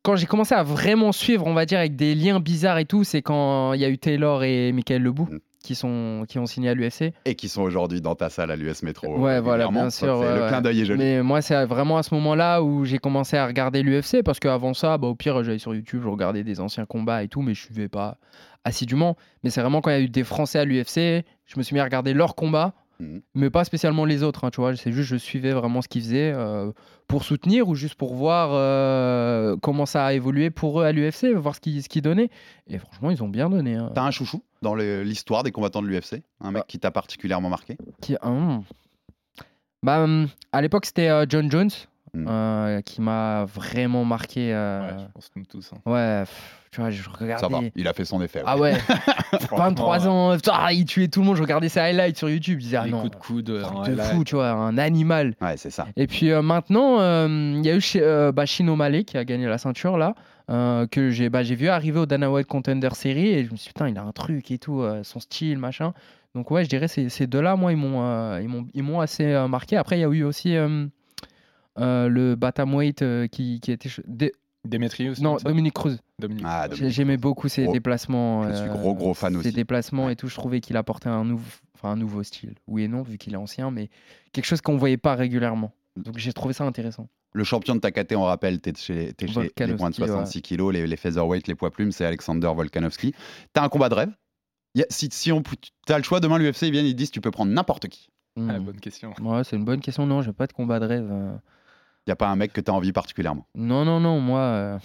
[0.03, 3.03] quand j'ai commencé à vraiment suivre, on va dire, avec des liens bizarres et tout,
[3.03, 5.37] c'est quand il y a eu Taylor et Michael Lebou Mm.
[5.63, 7.13] qui, sont, qui ont signé à l'UFC.
[7.25, 9.15] Et qui sont aujourd'hui dans ta salle à l'US Métro.
[9.19, 10.17] Ouais, voilà, bien sûr.
[10.19, 10.97] ouais, le clin d'œil est joli.
[10.99, 14.73] Mais moi, c'est vraiment à ce moment-là où j'ai commencé à regarder l'UFC parce qu'avant
[14.73, 17.53] ça, bah, au pire, j'allais sur YouTube, je regardais des anciens combats et tout, mais
[17.53, 18.17] je suivais pas
[18.63, 19.15] assidûment.
[19.43, 21.73] Mais c'est vraiment quand il y a eu des Français à l'UFC, je me suis
[21.73, 23.21] mis à regarder leurs combats, Mhm.
[23.33, 24.43] mais pas spécialement les autres.
[24.43, 26.71] hein, tu vois, c'est juste je suivais vraiment ce qu'ils faisaient euh,
[27.07, 31.33] pour soutenir ou juste pour voir euh, comment ça a évolué pour eux à l'UFC,
[31.33, 32.29] voir ce qu'ils donnaient.
[32.67, 33.73] Et franchement, ils ont bien donné.
[33.75, 33.91] hein.
[33.95, 37.75] T'as un chouchou dans l'histoire des combattants de l'UFC Un mec qui t'a particulièrement marqué?
[38.01, 38.63] Qui, hum.
[39.83, 41.71] Bah, hum, à l'époque, c'était euh, John Jones
[42.13, 42.27] Mm.
[42.27, 44.53] euh, qui m'a vraiment marqué.
[44.53, 45.71] euh, Ouais, je pense nous tous.
[45.73, 45.77] hein.
[45.89, 47.41] Ouais, pff, tu vois, je regardais.
[47.41, 48.41] Ça va, il a fait son effet.
[48.45, 48.73] Ah ouais,
[49.51, 51.37] 23 Franchement, ans, il tuait tout le monde.
[51.37, 52.59] Je regardais ses highlights sur YouTube.
[52.59, 53.49] Je disais, ah non, coups de coude.
[53.49, 54.11] euh, de highlight.
[54.13, 55.35] fou, tu vois, un animal.
[55.41, 55.87] Ouais, c'est ça.
[55.95, 59.23] Et puis euh, maintenant, euh, il y a eu euh, bah, Shino Male qui a
[59.23, 60.13] gagné la ceinture là,
[60.49, 63.55] euh, que j'ai bah, j'ai vu arriver au Dana White Contender Series et je me
[63.55, 65.93] suis dit, putain, il a un truc et tout, euh, son style, machin.
[66.35, 68.99] Donc ouais, je dirais ces, ces deux-là, moi, ils m'ont euh, ils m'ont ils m'ont
[68.99, 69.77] assez euh, marqué.
[69.77, 70.85] Après, il y a eu aussi euh,
[71.77, 73.89] le Bantamweight euh, qui, qui était...
[74.07, 75.97] Dé- Démétrius non, Dominique Cruz.
[76.19, 76.45] Dominique.
[76.47, 76.67] Ah.
[76.71, 78.47] J'aimais beaucoup ses Gros- déplacements.
[78.47, 79.51] je suis euh, gros, gros fan Ses aussi.
[79.53, 80.13] déplacements Ouais.
[80.13, 82.53] et tout, je trouvais qu'il apportait un, nouveau, enfin, un nouveau style.
[82.67, 83.89] Oui et non, vu qu'il est ancien, mais
[84.33, 85.71] quelque chose qu'on ne voyait pas régulièrement.
[85.97, 87.07] Donc j'ai trouvé ça intéressant.
[87.33, 90.41] Le champion de ta caté, on rappelle, t'es chez, t'es chez les moins de 66
[90.43, 93.15] kilos, les, les featherweight, les poids plumes, c'est Alexander Volkanovski.
[93.53, 94.11] T'as un combat de rêve?
[94.77, 95.41] A- Si, si on,
[95.87, 98.09] t'as le choix, demain l'UFC, ils viennent, ils disent tu peux prendre n'importe qui.
[98.35, 98.49] Hmm.
[98.51, 99.11] Ah, bonne question.
[99.21, 100.05] Ouais, c'est une bonne question.
[100.05, 101.11] Non, j'ai pas de combat de rêve.
[102.07, 102.09] Euh.
[102.09, 103.45] Y a pas un mec que t'as envie particulièrement.
[103.55, 104.19] Non, non, non.
[104.19, 104.77] Moi, euh,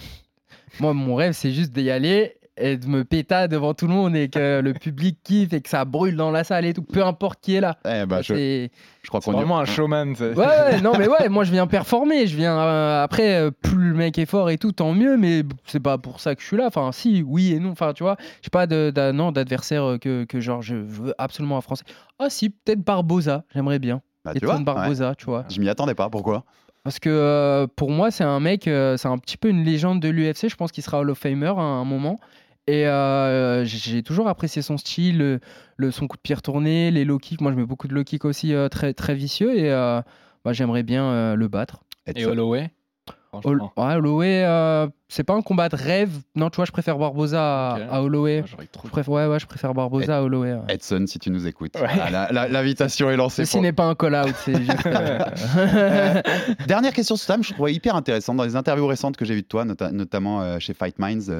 [0.81, 4.16] moi mon rêve, c'est juste d'y aller et de me péter devant tout le monde
[4.16, 7.05] et que le public kiffe et que ça brûle dans la salle et tout, peu
[7.05, 7.76] importe qui est là.
[7.85, 8.70] Eh bah, je, C'est-
[9.02, 10.14] je crois qu'on y- vraiment un showman.
[10.18, 12.26] Ouais, ouais, non, mais ouais, moi je viens performer.
[12.26, 15.18] Je viens euh, après, euh, plus le mec est fort et tout, tant mieux.
[15.18, 16.64] Mais c'est pas pour ça que je suis là.
[16.68, 17.72] Enfin, si, oui et non.
[17.72, 21.59] Enfin, tu vois, j'ai pas de, d'a- non, d'adversaire que, que genre je veux absolument
[21.59, 21.85] un français.
[22.18, 23.44] Ah si, peut-être Barbosa.
[23.55, 24.00] J'aimerais bien.
[24.24, 25.44] Bah, tu vois, Barboza, tu vois.
[25.50, 26.09] Je m'y attendais pas.
[26.09, 26.44] Pourquoi?
[26.87, 29.99] Parce que euh, pour moi, c'est un mec, euh, c'est un petit peu une légende
[30.01, 30.49] de l'UFC.
[30.49, 32.20] Je pense qu'il sera Hall of Famer à un moment.
[32.68, 35.40] Et euh, j'ai toujours apprécié son style, le,
[35.77, 37.40] le- son coup de pied retourné, les low kicks.
[37.40, 40.01] Moi, je mets beaucoup de low kicks aussi euh, très, très vicieux et euh,
[40.44, 41.81] bah, j'aimerais bien euh, le battre.
[42.20, 42.70] Et Holloway?
[43.42, 43.72] Franchement.
[43.77, 46.11] ouais, Holloway, euh, c'est pas un combat de rêve.
[46.35, 47.83] Non, tu vois, je préfère Barboza à, Ok.
[47.90, 48.42] à Holloway.
[48.44, 48.49] Ah,
[48.85, 50.55] Je préfère, ouais, ouais, je préfère Barboza à Holloway.
[50.55, 50.61] ouais.
[50.68, 51.75] Edson, si tu nous écoutes.
[51.81, 51.87] Ouais.
[52.01, 53.44] Ah, L'invitation est lancée.
[53.44, 54.87] Ceci pour- n'est pas un call-out, c'est juste.
[54.87, 55.18] euh,
[55.57, 56.22] Euh,
[56.66, 59.42] dernière question sur Sam, je trouvais hyper intéressante dans les interviews récentes que j'ai vues
[59.42, 61.31] de toi, nota- notamment euh, chez Fight Minds,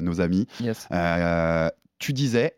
[0.00, 0.46] nos amis.
[0.60, 0.88] yes.
[1.98, 2.56] Tu disais,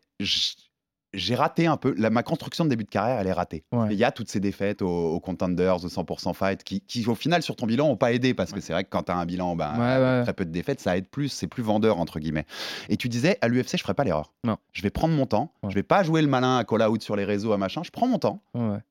[1.15, 3.65] j'ai raté un peu, la- ma construction de début de carrière, elle est ratée.
[3.73, 3.89] Ouais.
[3.91, 7.15] Il y a toutes ces défaites aux, aux contenders, aux 100% fight, qui, qui, au
[7.15, 9.17] final sur ton bilan n'ont pas aidé, parce que c'est vrai que quand tu as
[9.17, 12.19] un bilan ben, Ouais, très peu de défaites, ça aide plus, c'est plus vendeur, entre
[12.21, 12.45] guillemets.
[12.89, 14.33] Et tu disais, à l'UFC, je ferai pas l'erreur.
[14.73, 17.25] Je vais prendre mon temps, je vais pas jouer le malin à call-out sur les
[17.25, 18.43] réseaux, à machin, je prends mon temps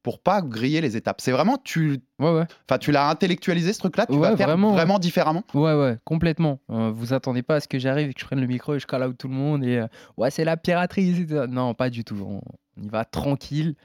[0.03, 1.21] pour pas griller les étapes.
[1.21, 5.43] C'est vraiment, tu, enfin, tu l'as intellectualisé ce truc-là, tu vas faire vraiment, différemment?
[5.53, 6.59] Ouais, ouais, complètement.
[6.71, 8.79] Euh, vous attendez pas à ce que j'arrive et que je prenne le micro et
[8.79, 11.27] je call out tout le monde et euh, ouais, c'est la piraterie.
[11.49, 12.06] Non, pas du tout.
[12.11, 12.41] On,
[12.81, 13.75] y va tranquille,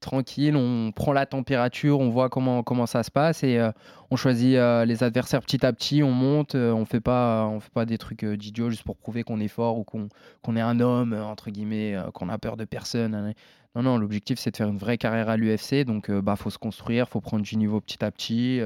[0.00, 0.56] tranquille.
[0.56, 3.70] On prend la température, on voit comment, ça se passe et euh,
[4.10, 6.02] on choisit euh, les adversaires petit à petit.
[6.02, 6.54] On monte.
[6.54, 9.48] euh, on fait pas, on fait pas des trucs d'idiots juste pour prouver qu'on est
[9.48, 13.14] fort ou qu'on est un homme entre guillemets, qu'on a peur de personne.
[13.14, 13.32] hein.
[13.74, 15.84] Non, non, l'objectif c'est de faire une vraie carrière à l'UFC.
[15.86, 18.60] Donc, bah, faut se construire, faut prendre du niveau petit à petit.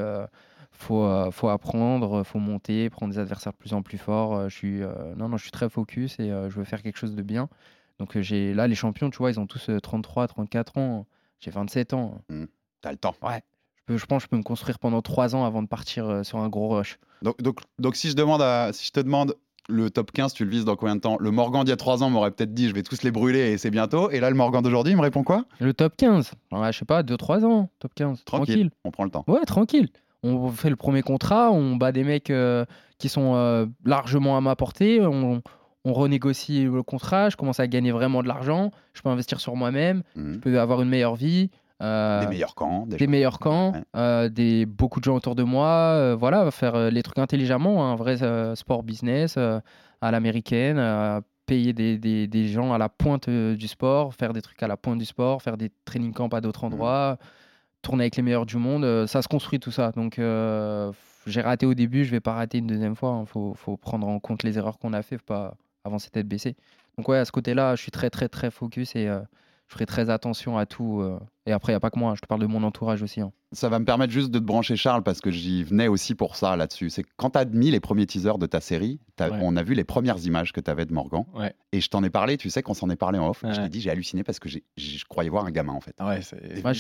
[0.73, 4.49] faut, faut apprendre, faut monter, prendre des adversaires de plus en plus forts.
[4.49, 4.81] Je suis,
[5.17, 7.49] non, non, je suis très focus et je veux faire quelque chose de bien.
[7.99, 11.07] Donc euh, j'ai là les champions, tu vois, ils ont tous euh, 33, 34 ans.
[11.41, 12.21] J'ai 27 ans.
[12.83, 13.15] T'as le temps.
[13.23, 13.43] Ouais.
[13.77, 16.07] Je, peux- je pense que je peux me construire pendant 3 ans avant de partir
[16.09, 16.99] euh, sur un gros rush.
[17.23, 19.35] Donc, donc, donc si, je demande à, si je te demande
[19.69, 21.17] le top 15, tu le vises dans combien de temps?
[21.19, 23.51] Le Morgan d'il y a 3 ans m'aurait peut-être dit je vais tous les brûler
[23.53, 24.11] et c'est bientôt.
[24.11, 25.45] Et là, le Morgan d'aujourd'hui, il me répond quoi?
[25.61, 28.25] Le top 15, ouais, je sais pas, 2-3 ans, top 15.
[28.25, 28.47] Tranquille.
[28.55, 28.71] Tranquille.
[28.85, 29.25] On prend le temps.
[29.27, 29.89] Ouais, tranquille.
[30.23, 32.65] On fait le premier contrat, on bat des mecs euh,
[32.99, 35.43] qui sont euh, largement à ma portée, on,
[35.89, 39.55] on renégocie le contrat, je commence à gagner vraiment de l'argent, je peux investir sur
[39.55, 40.33] moi-même, Mhm.
[40.35, 41.49] je peux avoir une meilleure vie.
[41.83, 42.87] euh, Des meilleurs camps.
[42.87, 43.83] des meilleurs camps, Ouais.
[43.97, 45.67] euh, des, beaucoup de gens autour de moi.
[45.69, 48.17] euh, voilà, faire les trucs intelligemment, un vrai
[48.57, 50.81] sport business à l'américaine,
[51.45, 54.77] payer des, des- des gens à la pointe du sport, faire des trucs à la
[54.79, 57.19] pointe du sport, faire des training camps à d'autres endroits,
[57.83, 59.07] tourner avec les meilleurs du monde.
[59.07, 59.93] ça se construit tout ça.
[59.93, 60.15] Donc
[61.27, 63.19] j'ai raté au début, je vais pas rater une deuxième fois.
[63.21, 65.55] Il faut, faut prendre en compte les erreurs qu'on a fait, faut pas
[65.87, 66.57] avancer tête baissée.
[66.99, 69.21] Donc ouais, à ce côté-là, je suis très très très focus et euh,
[69.69, 71.03] je ferai très attention à tout.
[71.47, 73.21] Et après, il n'y a pas que moi, je te parle de mon entourage aussi.
[73.21, 73.31] hein.
[73.53, 76.35] Ça va me permettre juste de te brancher Charles parce que j'y venais aussi pour
[76.35, 76.91] ça là-dessus.
[76.91, 79.31] C'est que quand tu as mis les premiers teasers de ta série, Ouais.
[79.41, 81.23] on a vu les premières images que tu avais de Morgan.
[81.35, 81.55] Ouais.
[81.73, 83.43] Et je t'en ai parlé, tu sais qu'on s'en est parlé en off.
[83.49, 84.59] Je t'ai dit, j'ai halluciné parce que je
[85.09, 85.95] croyais voir un gamin en fait.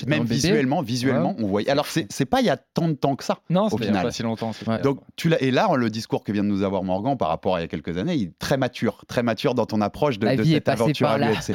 [0.06, 1.70] Même visuellement, visuellement, on voyait.
[1.70, 3.38] Alors, c'est pas il y a tant de temps que ça.
[3.48, 4.50] Non, c'est pas si longtemps.
[4.82, 5.32] Donc, tu.
[5.40, 7.64] Et là, le discours que vient de nous avoir Morgan par rapport à il y
[7.64, 10.44] a quelques années, il est très mature, très mature dans ton approche de, La de
[10.44, 11.52] cette aventure à l'UFC.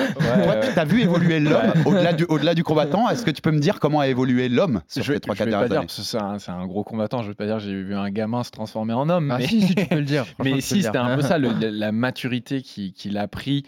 [0.74, 3.01] Tu as vu évoluer l'homme au-delà du, au-delà du combattant.
[3.10, 5.44] Est-ce que tu peux me dire comment a évolué l'homme sur je, ces trois je
[5.44, 7.22] vais quatre pas dernières dire années parce que c'est un, c'est un gros combattant.
[7.24, 9.32] Je vais pas dire j'ai vu un gamin se transformer en homme.
[9.32, 9.48] Ah mais...
[9.48, 10.26] si, si, tu peux le dire.
[10.40, 13.64] Mais si, c'était un peu ça, le- la, maturité qui- qu'il a pris,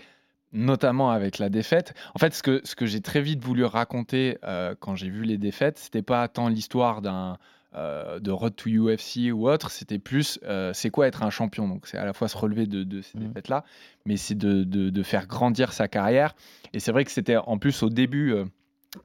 [0.52, 1.94] notamment avec la défaite.
[2.16, 5.24] En fait, ce que, ce que j'ai très vite voulu raconter euh, quand j'ai vu
[5.24, 7.38] les défaites, c'était pas tant l'histoire d'un
[7.76, 11.68] euh, de Road to UFC ou autre, c'était plus euh, c'est quoi être un champion?
[11.68, 13.28] Donc c'est à la fois se relever de, de ces Mhm.
[13.30, 13.64] défaites-là,
[14.06, 16.36] mais c'est de, de- de faire grandir sa carrière.
[16.74, 18.36] Et c'est vrai que c'était en plus au début.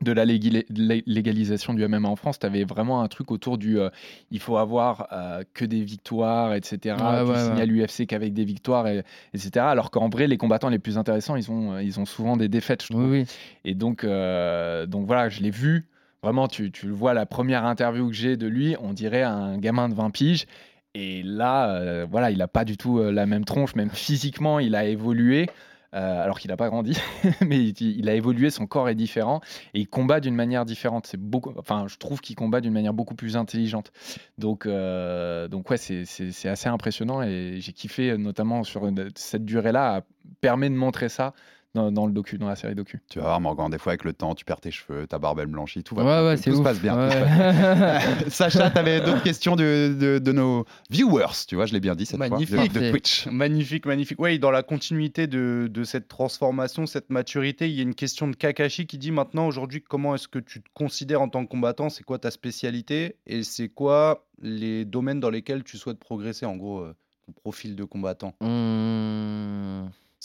[0.03, 3.90] De la légalisation du MMA en France, tu avais vraiment un truc autour du euh,
[4.31, 6.96] il faut avoir euh, que des victoires, etc.
[6.98, 7.62] Ouais, tu ouais, signes ouais.
[7.62, 9.03] à l'UFC qu'avec des victoires, et-
[9.35, 9.51] etc.
[9.66, 12.83] Alors qu'en vrai, les combattants les plus intéressants, ils ont, ils ont souvent des défaites,
[12.83, 13.05] je trouve.
[13.11, 13.27] Oui, oui.
[13.64, 15.87] Et donc, euh, donc voilà, je l'ai vu.
[16.22, 19.57] Vraiment, tu, tu le vois, la première interview que j'ai de lui, on dirait un
[19.59, 20.46] gamin de 20 piges.
[20.94, 24.59] Et là, euh, voilà, il n'a pas du tout euh, la même tronche, même physiquement,
[24.59, 25.46] il a évolué.
[25.94, 26.98] Euh, alors qu'il n'a pas grandi,
[27.40, 29.40] mais il, a évolué, son corps est différent
[29.72, 31.07] et il combat d'une manière différente.
[31.07, 33.90] C'est beaucoup, enfin, je trouve qu'il combat d'une manière beaucoup plus intelligente.
[34.37, 36.05] Donc, euh, donc ouais, c'est-
[36.48, 40.03] assez impressionnant et j'ai kiffé, euh, notamment sur cette durée-là,
[40.40, 41.33] permet de montrer ça
[41.74, 43.00] dans, dans le docu, dans la série docu.
[43.11, 45.38] Tu vas voir, Morgan, des fois, avec le temps, tu perds tes cheveux, ta barbe,
[45.40, 46.24] elle blanchit, tout va Ouais, bien.
[46.26, 46.94] ouais, tout, c'est tout se passe bien.
[46.94, 47.24] tout se Ouais.
[47.28, 48.31] passe bien.
[48.31, 51.94] Sacha, tu avais d'autres questions de, de- de nos viewers, tu vois, je l'ai bien
[51.94, 52.54] dit cette Magnifique.
[52.57, 53.26] fois, de, de Twitch.
[53.26, 54.18] Magnifique, magnifique.
[54.20, 58.28] Oui, dans la continuité de, de cette transformation, cette maturité, il y a une question
[58.28, 61.50] de Kakashi qui dit maintenant, aujourd'hui, comment est-ce que tu te considères en tant que
[61.50, 61.90] combattant?
[61.90, 63.16] C'est quoi ta spécialité?
[63.26, 66.94] Et c'est quoi les domaines dans lesquels tu souhaites progresser, en gros, euh,
[67.26, 68.35] ton profil de combattant?
[68.40, 69.38] Hum,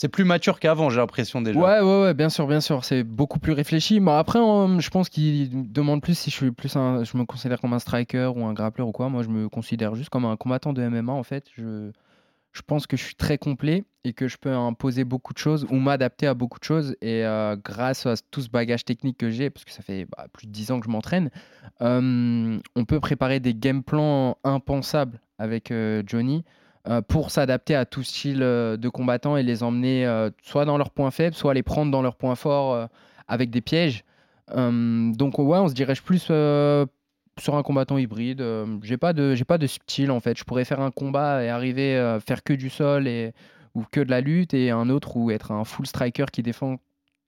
[0.04, 1.58] C'est plus mature qu'avant, j'ai l'impression déjà.
[1.58, 2.84] Ouais, ouais, bien sûr, bien sûr.
[2.84, 4.00] C'est beaucoup plus réfléchi.
[4.00, 6.74] Mais après, euh, je pense qu'il demande plus si je suis plus.
[6.74, 9.08] Je me considère comme un striker ou un grappler ou quoi.
[9.08, 11.46] Moi, je me considère juste comme un combattant de MMA en fait.
[11.56, 11.90] Je,
[12.52, 15.66] je pense que je suis très complet et que je peux imposer beaucoup de choses
[15.70, 16.96] ou m'adapter à beaucoup de choses.
[17.00, 20.26] Et euh, grâce à tout ce bagage technique que j'ai, parce que ça fait bah,
[20.34, 21.30] plus de 10 ans que je m'entraîne,
[21.80, 26.44] euh, on peut préparer des game plans impensables avec euh, Johnny
[27.08, 30.90] pour s'adapter à tout style euh, de combattant et les emmener euh, soit dans leurs
[30.90, 32.86] points faibles, soit les prendre dans leurs points forts euh,
[33.28, 34.04] avec des pièges.
[34.50, 36.84] Euh, donc ouais, on se dirige plus euh,
[37.38, 38.40] sur un combattant hybride.
[38.42, 40.36] Euh, j'ai pas de j'ai pas de style en fait.
[40.38, 43.32] Je pourrais faire un combat et arriver à faire que du sol et
[43.74, 46.76] ou que de la lutte et un autre où être un full striker qui défend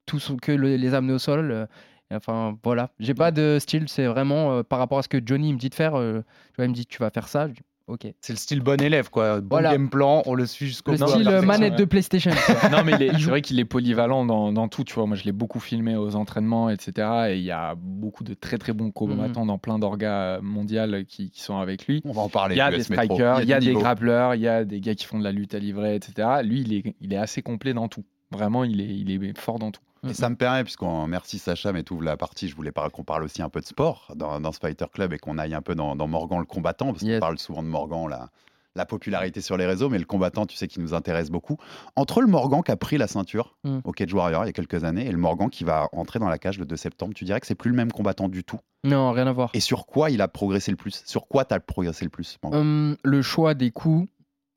[0.07, 1.51] tout son- que le- les amener au sol.
[1.53, 1.67] euh,
[2.13, 3.89] enfin voilà, j'ai pas de style.
[3.89, 5.97] C'est vraiment euh, par rapport à ce que Johnny me dit de faire.
[5.97, 7.49] euh, tu vois, il me dit tu vas faire ça.
[7.49, 8.07] Je dis, ok.
[8.21, 9.41] C'est le style bon élève, quoi.
[9.41, 9.73] Bon Voilà.
[9.73, 11.07] game plan, on le suit jusqu'au Le bout.
[11.09, 12.31] style euh, manette de PlayStation.
[12.73, 15.07] non, mais il est- c'est vrai qu'il est polyvalent dans, dans tout, tu vois.
[15.07, 17.09] Moi, je l'ai beaucoup filmé aux entraînements, etc.
[17.31, 19.47] Et il y a beaucoup de très très bons combattants Mhm.
[19.49, 22.03] dans plein d'orgas mondiales qui, qui sont avec lui.
[22.05, 22.55] On va en parler.
[22.55, 24.95] Il y a des strikers, il y a des grappleurs, il y a des gars
[24.95, 26.29] qui font de la lutte à livrer, etc.
[26.43, 28.05] Lui, il est, il est assez complet dans tout.
[28.33, 29.81] Vraiment, il est, il est fort dans tout.
[30.09, 33.25] Et ça me permet, puisqu'on merci Sacha, mais tout la partie, je voulais qu'on parle
[33.25, 35.75] aussi un peu de sport dans, dans ce Fighter Club et qu'on aille un peu
[35.75, 38.29] dans, dans Morgan le combattant, parce qu'on parle souvent de Morgan, la,
[38.77, 41.57] la popularité sur les réseaux, mais le combattant, tu sais, qui nous intéresse beaucoup.
[41.97, 43.79] Entre le Morgan qui a pris la ceinture Mm.
[43.85, 46.29] au Cage Warrior il y a quelques années et le Morgan qui va entrer dans
[46.29, 48.61] la cage le 2 septembre, tu dirais que c'est plus le même combattant du tout?
[48.85, 49.51] Non, rien à voir.
[49.55, 51.03] Et sur quoi il a progressé le plus?
[51.07, 54.09] Sur quoi tu as progressé le plus Hum, le choix des coups,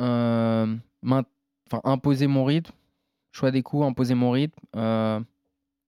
[0.01, 0.75] euh,
[1.83, 2.71] imposer mon rythme,
[3.31, 5.19] choix des coups, imposer mon rythme, euh,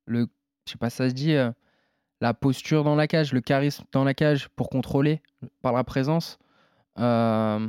[0.06, 0.28] le,
[0.66, 1.52] je sais pas ça se dit, euh,
[2.22, 5.22] la posture dans la cage, le charisme dans la cage pour contrôler
[5.62, 6.38] par la présence,
[7.00, 7.68] euh,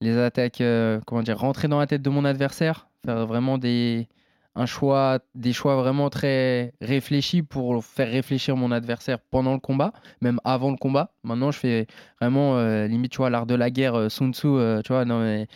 [0.00, 0.62] les attaques,
[1.06, 4.08] comment dire, rentrer dans la tête de mon adversaire, faire vraiment des
[4.56, 9.92] un choix, des choix vraiment très réfléchis pour faire réfléchir mon adversaire pendant le combat,
[10.20, 11.12] même avant le combat.
[11.22, 11.86] Maintenant, je fais
[12.20, 14.48] vraiment limite, tu vois, l'art de la guerre, Sun Tzu,
[14.82, 15.46] tu vois, non mais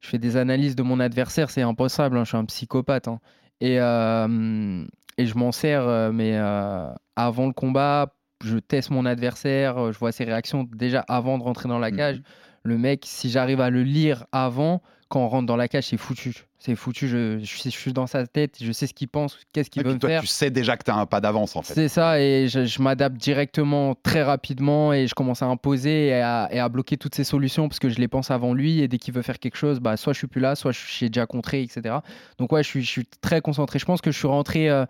[0.00, 3.08] je fais des analyses de mon adversaire, c'est impossible, hein, je suis un psychopathe.
[3.08, 3.20] hein.
[3.60, 4.84] Et, euh,
[5.18, 9.92] et je m'en sers, euh, mais euh, avant le combat, je teste mon adversaire, euh,
[9.92, 11.96] je vois ses réactions déjà avant de rentrer dans la Mhm.
[11.96, 12.22] cage.
[12.62, 15.96] Le mec, si j'arrive à le lire avant, quand on rentre dans la cage, c'est
[15.96, 16.44] foutu.
[16.58, 19.38] C'est foutu, je, je suis, je suis dans sa tête, je sais ce qu'il pense,
[19.54, 20.20] qu'est-ce qu'il veut me toi, faire.
[20.20, 21.72] tu sais déjà que tu as un pas d'avance en fait.
[21.72, 26.20] C'est ça, et je, je m'adapte directement très rapidement et je commence à imposer et
[26.20, 28.88] à, et à bloquer toutes ces solutions parce que je les pense avant lui et
[28.88, 31.08] dès qu'il veut faire quelque chose, bah, soit je suis plus là, soit je suis
[31.08, 31.94] déjà contré, etc.
[32.36, 33.78] Donc ouais, je suis, je suis très concentré.
[33.78, 34.84] Je pense que je suis rentré euh,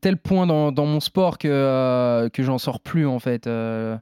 [0.00, 3.48] tel point dans, dans mon sport que, euh, que j'en sors plus en fait.
[3.48, 3.98] Euh,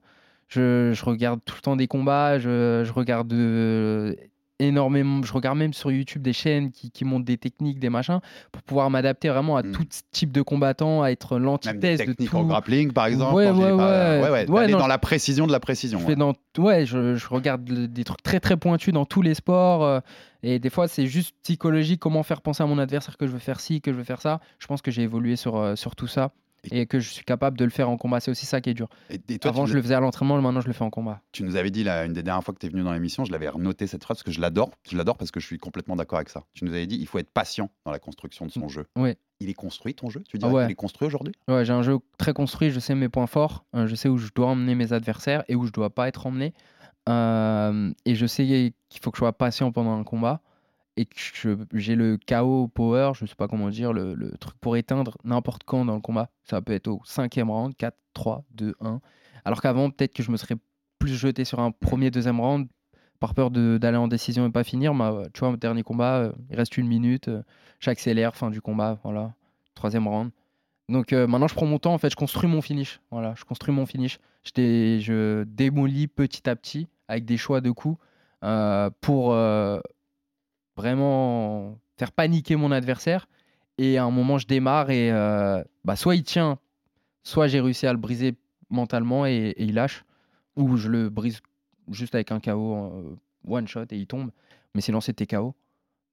[0.48, 4.14] je, je regarde tout le temps des combats, je, je regarde euh,
[4.59, 8.20] énormément, je regarde même sur YouTube des chaînes qui, qui montrent des techniques, des machins,
[8.52, 9.72] pour pouvoir m'adapter vraiment à Mm.
[9.72, 12.37] tout type de combattant, à être l'antithèse de techniques tout.
[12.38, 13.35] en grappling par exemple.
[13.35, 14.22] Ouais, j'ai ouais, pas- ouais.
[14.22, 15.98] ouais, ouais, Ouais, non, dans la précision de la précision.
[15.98, 16.11] Je ouais.
[16.12, 19.85] fais dans, ouais, je, je regarde des trucs très très pointus dans tous les sports.
[19.85, 20.00] euh,
[20.42, 23.38] et des fois, c'est juste psychologique, comment faire penser à mon adversaire que je veux
[23.40, 24.40] faire ci, que je veux faire ça.
[24.59, 26.30] Je pense que j'ai évolué sur, euh, sur tout ça.
[26.72, 28.20] Et que je suis capable de le faire en combat.
[28.20, 28.88] C'est aussi ça qui est dur.
[29.11, 31.20] Et, et toi, Avant, je le faisais à l'entraînement, maintenant, je le fais en combat.
[31.33, 33.24] tu nous avais dit là, une des dernières fois que tu es venu dans l'émission,
[33.24, 34.70] je l'avais renoté cette phrase parce que je l'adore.
[34.90, 36.44] Je l'adore parce que je suis complètement d'accord avec ça.
[36.55, 38.87] Tu nous avais dit il faut être patient dans la construction de son jeu.
[38.96, 39.16] Ouais.
[39.40, 40.22] Il est construit ton jeu?
[40.29, 40.40] Tu Mm.
[40.40, 40.62] Dirais ouais.
[40.64, 41.35] qu'il est construit aujourd'hui?
[41.48, 44.16] Ouais, j'ai un jeu très construit, je sais mes points forts, euh, je sais où
[44.16, 46.55] je dois emmener mes adversaires et où je dois pas être emmené.
[47.09, 50.40] Euh, et je sais qu'il faut que je sois patient pendant un combat
[50.96, 51.16] et que
[51.74, 55.64] j'ai le KO power, je sais pas comment dire, le, le truc pour éteindre n'importe
[55.64, 56.30] quand dans le combat.
[56.44, 59.00] Ça peut être au cinquième round, 4, 3, 2, 1.
[59.44, 60.56] Alors qu'avant, peut-être que je me serais
[60.98, 62.66] plus jeté sur un premier, deuxième round
[63.20, 64.94] par peur d'aller en décision et pas finir.
[64.94, 67.42] Mais, euh, tu vois, mon dernier combat, euh, il reste une minute, euh,
[67.80, 69.35] j'accélère, fin du combat, voilà,
[69.74, 70.30] troisième round.
[70.88, 73.00] Donc euh, maintenant, je prends mon temps, en fait, je construis mon finish.
[73.11, 74.18] Voilà, je construis mon finish.
[74.44, 77.98] Je, dé- je démolis petit à petit avec des choix de coups
[79.00, 79.35] pour
[80.76, 83.28] vraiment faire paniquer mon adversaire.
[83.78, 86.58] Et à un moment, je démarre et euh, bah, soit il tient,
[87.22, 88.36] soit j'ai réussi à le briser
[88.70, 90.04] mentalement et, il lâche,
[90.56, 91.40] ou je le brise
[91.90, 94.30] juste avec un KO euh, one shot et il tombe.
[94.74, 95.54] Mais sinon, c'était KO.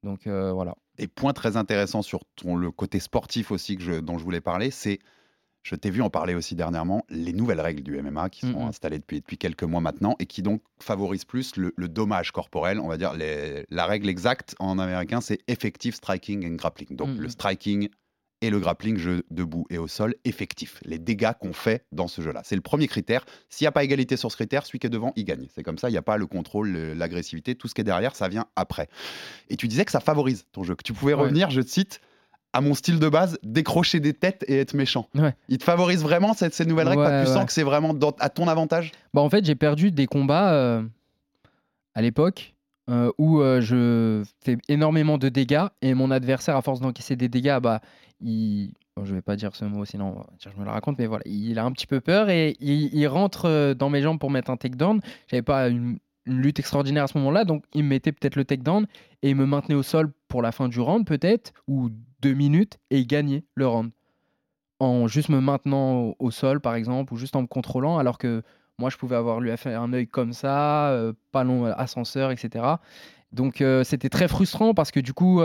[0.03, 0.75] Donc euh, voilà.
[0.97, 4.41] Et point très intéressant sur ton, le côté sportif aussi que je- dont je voulais
[4.41, 4.99] parler, c'est,
[5.63, 8.67] je t'ai vu en parler aussi dernièrement, les nouvelles règles du MMA qui sont Mhm.
[8.67, 12.79] installées depuis, depuis quelques mois maintenant et qui donc favorisent plus le, le dommage corporel.
[12.79, 16.95] On va dire les- la règle exacte en américain, c'est effective striking and grappling.
[16.95, 17.21] Donc Mhm.
[17.21, 17.89] le striking
[18.41, 20.81] et le grappling, jeu debout et au sol, effectif.
[20.83, 22.41] Les dégâts qu'on fait dans ce jeu-là.
[22.43, 23.23] C'est le premier critère.
[23.47, 25.47] S'il n'y a pas égalité sur ce critère, celui qui est devant, il gagne.
[25.55, 27.85] C'est comme ça, il n'y a pas le contrôle, le- l'agressivité, tout ce qui est
[27.85, 28.89] derrière, ça vient après.
[29.49, 31.21] Et tu disais que ça favorise ton jeu, que tu pouvais Ouais.
[31.21, 32.01] revenir, je te cite,
[32.53, 35.07] à mon style de base, décrocher des têtes et être méchant.
[35.15, 35.33] Ouais.
[35.49, 37.33] Il te favorise vraiment cette, ces nouvelles règles Ouais, Tu ouais.
[37.33, 40.53] sens que c'est vraiment dans- à ton avantage Bah, en fait, j'ai perdu des combats
[40.53, 40.83] euh,
[41.95, 42.53] à l'époque
[42.89, 47.29] euh, où euh, je fais énormément de dégâts et mon adversaire, à force d'encaisser des
[47.29, 47.81] dégâts, bah,
[48.21, 48.73] il.
[48.95, 51.57] bon, je vais pas dire ce mot, sinon je me le raconte, mais voilà, il
[51.59, 54.57] a un petit peu peur et il, il rentre dans mes jambes pour mettre un
[54.57, 54.99] takedown.
[55.27, 58.45] J'avais pas une, une lutte extraordinaire à ce moment-là, donc il me mettait peut-être le
[58.45, 58.87] takedown
[59.21, 61.89] et il me maintenait au sol pour la fin du round, peut-être, ou
[62.21, 63.91] deux minutes, et il gagnait le round.
[64.79, 68.41] En juste me maintenant au, sol, par exemple, ou juste en me contrôlant, alors que
[68.79, 72.31] moi, je pouvais avoir lui fait un œil comme ça, euh, pas long euh, ascenseur,
[72.31, 72.65] etc.
[73.31, 75.41] Donc, euh, c'était très frustrant parce que du coup,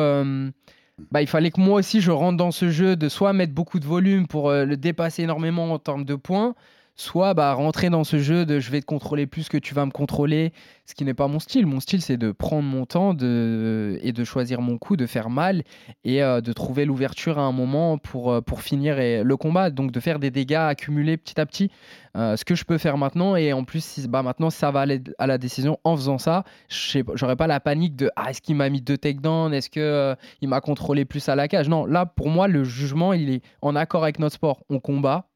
[1.13, 3.79] bah, il fallait que moi aussi, je rentre dans ce jeu de soit mettre beaucoup
[3.79, 6.55] de volume pour le dépasser énormément en termes de points,
[6.99, 9.87] soit bah, rentrer dans ce jeu de je vais te contrôler plus que tu vas
[9.87, 10.53] me contrôler,
[10.85, 11.67] ce qui n'est pas mon style.
[11.67, 13.99] Mon style, c'est de prendre mon temps de...
[14.03, 15.63] et de choisir mon coup, de faire mal
[16.05, 19.71] et euh, de trouver l'ouverture à un moment pour, euh, finir le combat.
[19.71, 21.71] Donc, de faire des dégâts accumulés petit à petit.
[22.17, 25.01] Euh, ce que je peux faire maintenant et en plus bah maintenant ça va aller
[25.19, 28.71] à la décision en faisant ça j'aurais pas la panique de ah, est-ce qu'il m'a
[28.71, 29.53] mis deux takedowns?
[29.53, 31.69] Est-ce que euh, il m'a contrôlé plus à la cage?
[31.69, 35.29] Non là pour moi le jugement il est en accord avec notre sport on combat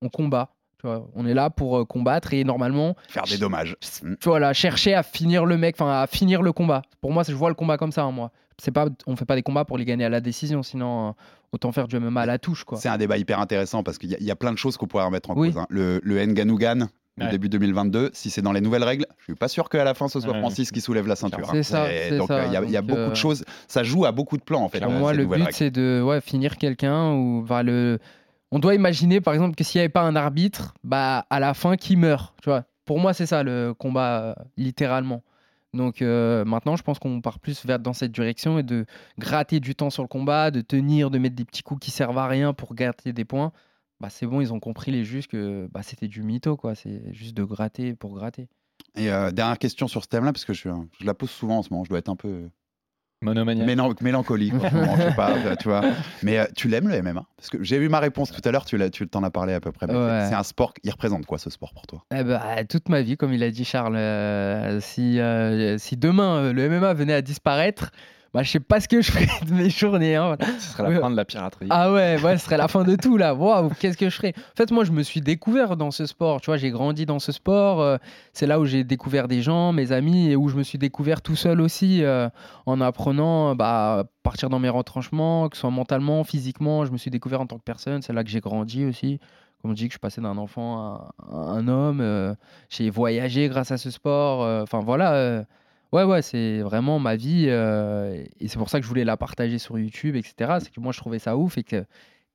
[0.00, 0.53] on combat
[0.84, 3.76] tu vois, on est là pour euh, combattre et normalement Faire des dommages.
[4.02, 4.14] Mm.
[4.24, 7.48] voilà chercher à finir le mec enfin à finir le combat pour moi je vois
[7.48, 9.86] le combat comme ça hein, moi c'est pas on fait pas des combats pour les
[9.86, 11.12] gagner à la décision sinon euh,
[11.52, 14.10] autant faire du MMA à la touche quoi C'est un débat hyper intéressant parce qu'il
[14.10, 15.48] y, a- il y a plein de choses qu'on pourrait remettre en Oui.
[15.52, 15.58] cause.
[15.62, 15.66] hein.
[15.70, 17.28] Le, le Nganugan, Ouais.
[17.30, 20.08] début 2022, si c'est dans les nouvelles règles, je suis pas sûr qu'à la fin
[20.08, 20.40] ce soit Ouais.
[20.40, 21.46] Francis qui soulève la ceinture.
[21.52, 21.62] C'est hein.
[21.62, 22.34] ça, c'est donc ça.
[22.40, 23.44] euh, il y a, il y a Donc, beaucoup euh, de choses.
[23.68, 24.80] Ça joue à beaucoup de plans en fait.
[24.80, 28.00] Pour euh, moi, le but, c'est de ouais, finir quelqu'un ou bah, le.
[28.54, 31.54] On doit imaginer, par exemple, que s'il n'y avait pas un arbitre, bah à la
[31.54, 32.36] fin, qui meurt.
[32.84, 35.24] Pour moi, c'est ça le combat, euh, littéralement.
[35.72, 38.86] Donc euh, maintenant, je pense qu'on part plus vers dans cette direction et de
[39.18, 42.16] gratter du temps sur le combat, de tenir, de mettre des petits coups qui servent
[42.16, 43.50] à rien pour gratter des points.
[43.98, 46.76] Bah c'est bon, ils ont compris les juges que bah, c'était du mytho, quoi.
[46.76, 48.46] C'est juste de gratter pour gratter.
[48.94, 51.70] Et euh, dernière question sur ce thème-là, parce que je la pose souvent en ce
[51.72, 52.48] moment, je dois être un peu
[53.22, 53.66] Monomaniaque.
[53.66, 53.94] mélan-
[54.72, 55.82] moment, je sais pas, euh, tu vois.
[56.22, 58.64] Mais euh, tu l'aimes le MMA Parce que j'ai eu ma réponse tout à l'heure,
[58.64, 58.76] tu
[59.08, 59.86] t'en as parlé à peu près.
[59.86, 60.26] Ouais.
[60.28, 62.02] c'est- un sport, il représente quoi ce sport pour toi?
[62.14, 66.52] Eh ben, toute ma vie, comme il a dit Charles, euh, si, euh, si demain
[66.52, 67.90] le MMA venait à disparaître,
[68.34, 70.16] bah, je sais pas ce que je ferais de mes journées.
[70.16, 70.36] hein.
[70.58, 71.00] Ce serait la Ouais.
[71.00, 71.68] fin de la piraterie.
[71.70, 73.34] Ah ouais, ouais, ce serait la fin de tout là.
[73.34, 74.34] Waouh, qu'est-ce que je ferais?
[74.36, 76.40] En fait, moi, je me suis découvert dans ce sport.
[76.40, 77.80] Tu vois, j'ai grandi dans ce sport.
[77.80, 77.96] euh,
[78.32, 81.22] c'est là où j'ai découvert des gens, mes amis, et où je me suis découvert
[81.22, 82.28] tout seul aussi, euh,
[82.66, 86.84] en apprenant bah, à partir dans mes retranchements, que ce soit mentalement, physiquement.
[86.84, 88.02] Je me suis découvert en tant que personne.
[88.02, 89.20] C'est là que j'ai grandi aussi.
[89.62, 92.00] Comme on dit que je suis passé d'un enfant à, à un homme.
[92.02, 92.34] euh,
[92.68, 94.42] j'ai voyagé grâce à ce sport.
[94.42, 95.44] euh, Enfin voilà.
[95.94, 97.46] Ouais, ouais, c'est vraiment ma vie.
[97.48, 100.58] euh, et c'est pour ça que je voulais la partager sur YouTube, etc.
[100.60, 101.84] C'est que moi, je trouvais ça ouf et que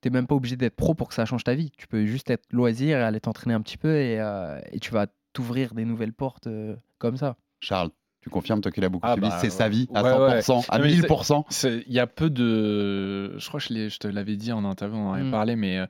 [0.01, 1.71] t'es même pas obligé d'être pro pour que ça change ta vie.
[1.77, 4.91] Tu peux juste être loisir et aller t'entraîner un petit peu et, euh, et tu
[4.91, 7.35] vas t'ouvrir des nouvelles portes euh, comme ça.
[7.59, 7.89] Charles,
[8.21, 10.41] tu confirmes, toi qui l'as beaucoup Ah suivi, bah, c'est sa vie à ouais, ouais.
[10.41, 11.45] 100%, à Non, mais c'est- 1000%.
[11.49, 13.37] C'est- Il y a peu de.
[13.37, 15.31] Je crois que je, l'ai- je te l'avais dit en interview, on en avait Mm.
[15.31, 15.79] parlé, mais.
[15.79, 15.85] euh,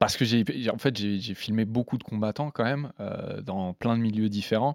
[0.00, 3.96] Parce que j'ai en fait j'ai filmé beaucoup de combattants quand même euh, dans plein
[3.98, 4.74] de milieux différents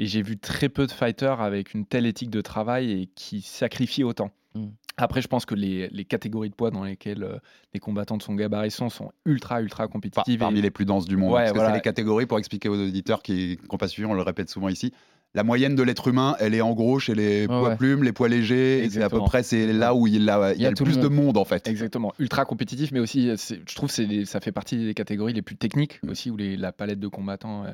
[0.00, 3.40] et j'ai vu très peu de fighters avec une telle éthique de travail et qui
[3.40, 4.32] sacrifient autant.
[4.56, 4.66] Mm.
[4.96, 7.38] Après je pense que les, les catégories de poids dans lesquelles euh,
[7.72, 10.40] les combattants de son gabarit sont sont ultra ultra Par- compétitives.
[10.40, 11.32] parmi et- les plus denses du monde.
[11.32, 14.14] Ouais, parce que c'est les catégories, pour expliquer aux auditeurs qui n'ont pas suivi, on
[14.14, 14.92] le répète souvent ici.
[15.36, 17.76] La moyenne de l'être humain, elle est en gros chez les poids ouais.
[17.76, 18.84] plumes, les poids légers.
[18.84, 20.98] et C'est à peu près c'est là où il, a, il y a, le plus
[20.98, 21.66] de monde en fait.
[21.66, 25.56] Exactement, ultra compétitif, mais aussi, je trouve que ça fait partie des catégories les plus
[25.56, 26.08] techniques Mm.
[26.10, 27.72] aussi, où les- la palette de combattants euh,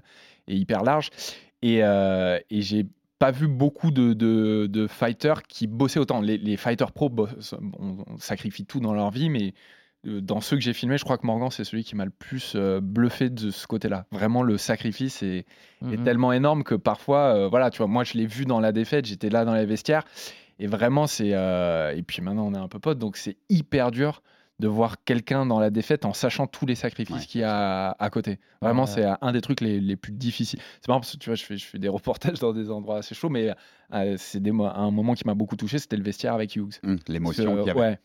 [0.49, 1.11] est hyper large.
[1.63, 2.87] Et, euh, et j'ai
[3.19, 6.23] pas vu beaucoup de, de- de fighters qui bossaient autant.
[6.23, 9.53] Les, les fighters pro bossent- on, on sacrifie tout dans leur vie, mais
[10.05, 12.55] dans ceux que j'ai filmés, je crois que Morgan, c'est celui qui m'a le plus
[12.57, 14.07] euh, bluffé de ce côté-là.
[14.11, 15.47] Vraiment, le sacrifice est, est
[15.83, 16.03] Mhm.
[16.05, 19.05] tellement énorme que parfois, euh, voilà, tu vois, moi je l'ai vu dans la défaite,
[19.07, 20.05] j'étais là dans les vestiaires,
[20.59, 23.91] et vraiment c'est, euh, et puis maintenant on est un peu potes, donc c'est hyper
[23.91, 24.23] dur
[24.59, 27.25] de voir quelqu'un dans la défaite en sachant tous les sacrifices Ouais.
[27.27, 28.39] qu'il y a à côté.
[28.61, 28.89] Vraiment, Ouais.
[28.89, 30.61] c'est euh, un des trucs les, les plus difficiles.
[30.83, 32.99] C'est marrant parce que tu vois, je fais, je fais des reportages dans des endroits
[32.99, 33.55] assez chauds, mais
[33.95, 36.75] euh, c'est un moment qui m'a beaucoup touché, c'était le vestiaire avec Hughes.
[36.85, 37.63] Hum, L'émotion.
[37.75, 37.99] Ouais.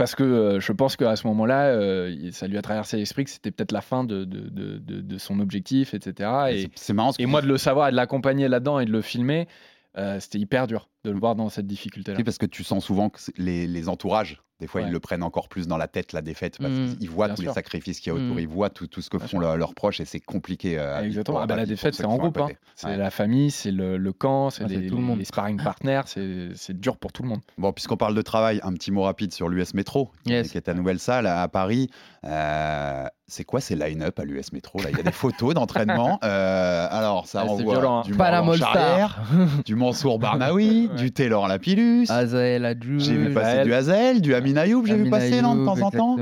[0.00, 3.30] Parce que euh, je pense qu'à ce moment-là, euh, ça lui a traversé l'esprit que
[3.30, 6.30] c'était peut-être la fin de, de, de- son objectif, etc.
[6.50, 7.12] Et c'est- marrant.
[7.18, 9.46] et moi, de le savoir et de l'accompagner là-dedans et de le filmer,
[9.98, 10.88] euh, c'était hyper dur.
[11.04, 12.18] De le voir dans cette difficulté-là.
[12.18, 14.88] Oui, parce que tu sens souvent que les, les entourages, des fois, Ouais.
[14.88, 16.96] ils le prennent encore plus dans la tête, la défaite, parce Mm.
[16.98, 18.40] qu'ils voient tous les sacrifices qu'il y a autour, Mm.
[18.40, 20.78] ils voient tout, tout ce que Bien font leurs leurs proches, et c'est compliqué.
[20.78, 21.38] euh, à Exactement.
[21.40, 22.36] Ah bah, la défaite, c'est en groupe.
[22.36, 22.48] hein.
[22.76, 22.96] C'est Ouais.
[22.98, 25.18] la famille, c'est le, le camp, c'est Ah, les, tout le monde.
[25.18, 27.40] les sparring partners, c'est c'est dur pour tout le monde.
[27.56, 30.50] Bon, puisqu'on parle de travail, un petit mot rapide sur l'US Métro, qui, Yes.
[30.50, 31.88] qui est ta nouvelle salle à, Paris.
[32.24, 34.90] Euh, c'est quoi ces line-up à l'US Métro là?
[34.90, 36.18] Il y a des photos d'entraînement.
[36.22, 38.02] Euh, alors, ça Ah, c'est renvoie violent, hein.
[39.64, 40.96] du Mansour Barnaoui, Ouais.
[40.96, 42.06] du Taylor Lapillus.
[42.10, 42.98] Azael Adjou.
[42.98, 43.66] J'ai vu passer Azael.
[43.66, 46.16] du Hazel, du Amin Ayoub, j'ai vu passer de temps en temps.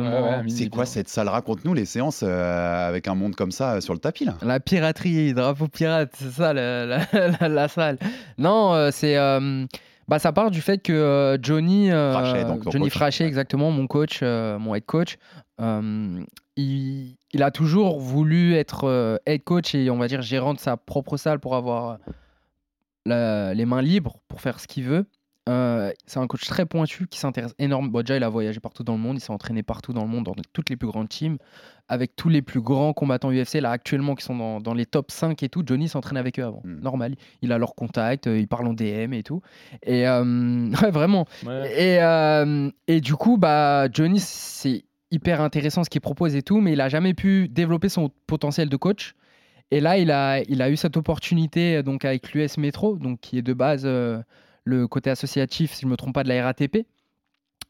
[0.48, 1.28] C'est quoi cette salle?
[1.28, 4.34] Raconte-nous les séances euh, avec un monde comme ça euh, sur le tapis là.
[4.42, 7.06] La piraterie, drapeau pirate, c'est ça la, la-
[7.40, 7.98] la- la salle.
[8.38, 9.16] Non, euh, c'est.
[9.16, 9.64] euh,
[10.08, 11.90] bah, ça part du fait que euh, Johnny.
[11.90, 12.88] euh, Frachet, donc, ton Johnny.
[12.90, 15.16] Frachet, exactement, mon coach, euh, mon head coach.
[15.60, 16.20] euh,
[16.56, 20.58] il, il a toujours voulu être euh, head coach et on va dire gérant de
[20.58, 21.98] sa propre salle pour avoir
[23.08, 25.06] la- les mains libres pour faire ce qu'il veut.
[25.48, 27.90] Euh, c'est un coach très pointu qui s'intéresse énormément.
[27.90, 30.08] Bon, déjà, il a voyagé partout dans le monde, il s'est entraîné partout dans le
[30.08, 31.38] monde, dans toutes les plus grandes teams,
[31.88, 35.10] avec tous les plus grands combattants UFC, là, actuellement, qui sont dans, dans les top
[35.10, 35.62] 5 et tout.
[35.64, 36.60] Johnny s'entraîne avec eux avant.
[36.64, 36.80] Mm.
[36.82, 37.14] Normal.
[37.40, 39.40] Il a leur contact, euh, il parle en DM et tout.
[39.84, 41.24] Et euh, ouais, vraiment.
[41.46, 41.72] Ouais.
[41.94, 46.60] Et, euh, et du coup, bah, Johnny, c'est hyper intéressant ce qu'il propose et tout,
[46.60, 49.14] mais il a jamais pu développer son potentiel de coach.
[49.70, 53.82] Et là, il a, eu cette opportunité euh, avec l'US Metro, qui est de base
[53.84, 54.22] euh,
[54.64, 56.86] le côté associatif, si je ne me trompe pas, de la RATP.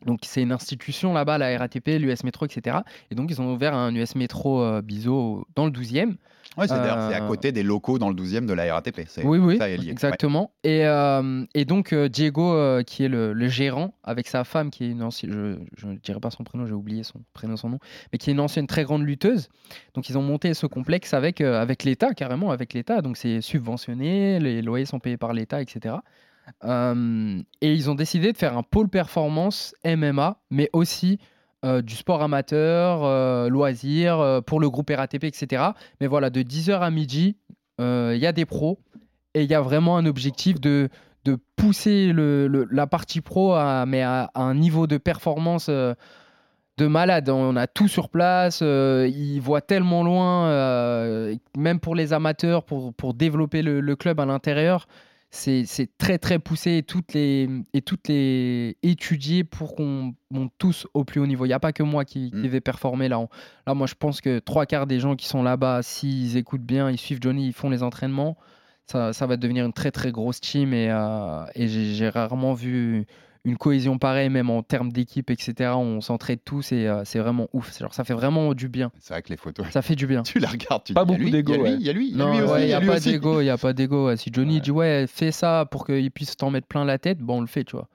[0.06, 2.78] Donc c'est une institution là-bas, la RATP, l'US Métro, etc.
[3.10, 6.14] Et donc ils ont ouvert un US Métro euh, Biseau dans le 12e.
[6.56, 9.02] Ouais, c'est à Euh, côté des locaux dans le 12e de la RATP.
[9.22, 9.90] Oui, oui, ça est lié.
[9.90, 10.52] exactement.
[10.64, 14.84] Et, euh, et donc euh, Diego, qui est le, le gérant, avec sa femme, qui
[14.84, 17.78] est une ancienne, je ne dirai pas son prénom, j'ai oublié son prénom, son nom,
[18.12, 19.48] mais qui est une ancienne très grande lutteuse.
[19.94, 23.02] Donc ils ont monté ce complexe avec, avec l'État, carrément avec l'État.
[23.02, 25.96] Donc c'est subventionné, les loyers sont payés par l'État, etc.
[26.64, 31.18] Euh, et ils ont décidé de faire un pôle performance MMA, mais aussi
[31.64, 35.62] euh, du sport amateur, euh, loisirs, pour le groupe RATP, etc.
[36.00, 37.36] Mais voilà, de 10h à midi,
[37.78, 38.80] il y a des pros
[39.34, 40.88] et il y a vraiment un objectif de,
[41.24, 47.28] de pousser la partie pro à, mais à, un niveau de performance de malade.
[47.28, 53.14] On a tout sur place, ils voient tellement loin, même pour les amateurs, pour, pour
[53.14, 54.88] développer le club à l'intérieur.
[55.30, 60.86] C'est très très poussé et toutes les, et toutes les étudiées pour qu'on monte tous
[60.94, 61.44] au plus haut niveau.
[61.44, 62.46] Il n'y a pas que moi qui, qui Mm.
[62.46, 63.18] vais performer là.
[63.20, 63.28] On-
[63.66, 66.90] Là, moi, je pense que trois quarts des gens qui sont là-bas, s'ils écoutent bien,
[66.90, 68.38] ils suivent Johnny, ils font les entraînements,
[68.86, 70.72] ça, ça va devenir une très très grosse team.
[70.72, 73.06] Et, euh, et j'ai rarement vu
[73.44, 75.70] une cohésion pareille, même en termes d'équipe, etc.
[75.76, 77.78] On s'entraide tous et euh, c'est vraiment ouf.
[77.78, 78.90] Genre, ça fait vraiment du bien.
[79.00, 80.22] C'est vrai que les photos, Ça fait du bien.
[80.24, 81.76] tu les regardes, tu Pas dis, beaucoup y d'ego, il y a lui, ouais.
[81.80, 83.00] il y a lui, il y a Non, lui aussi, ouais, il y a pas
[83.00, 84.16] d'ego, il n'y a pas d'ego.
[84.16, 84.60] Si Johnny Ouais.
[84.60, 87.46] dit ouais, fais ça pour qu'il puisse t'en mettre plein la tête, bon, on le
[87.46, 87.88] fait, tu vois.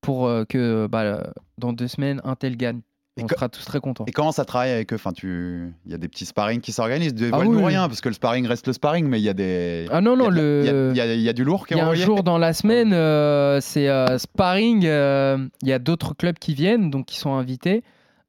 [0.00, 1.22] Pour euh, que bah, euh,
[1.58, 2.80] dans deux semaines, un tel gagne.
[3.18, 4.04] Et On sera tous très contents.
[4.06, 4.96] Et comment ça travaille avec eux?
[4.96, 5.74] Enfin, tu...
[5.84, 7.12] Il y a des petits sparring qui s'organisent.
[7.18, 7.64] Ah Dévoile-nous oui.
[7.66, 9.86] rien, parce que le sparring reste le sparring, mais il y a des.
[9.90, 10.60] Ah non, non, il y le.
[10.92, 11.82] il y a- il y a- il y a du lourd qui Il est y
[11.82, 14.86] a un jour dans la semaine, euh, c'est euh, sparring.
[14.86, 17.82] euh, Il y a d'autres clubs qui viennent, donc qui sont invités,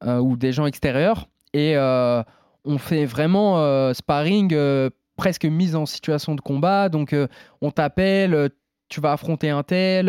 [0.06, 1.28] ou des gens extérieurs.
[1.54, 4.54] Et on fait vraiment sparring,
[5.16, 6.90] presque mise en situation de combat.
[6.90, 7.14] Donc
[7.62, 8.50] on t'appelle,
[8.90, 10.06] tu vas affronter un tel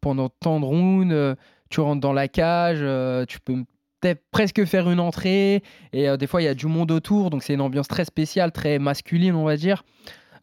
[0.00, 1.36] pendant tant de rounds,
[1.70, 3.64] tu rentres dans la cage, euh, tu peux
[4.30, 5.62] presque faire une entrée.
[5.92, 8.04] Et euh, des fois, il y a du monde autour, donc c'est une ambiance très
[8.04, 9.82] spéciale, très masculine, on va dire.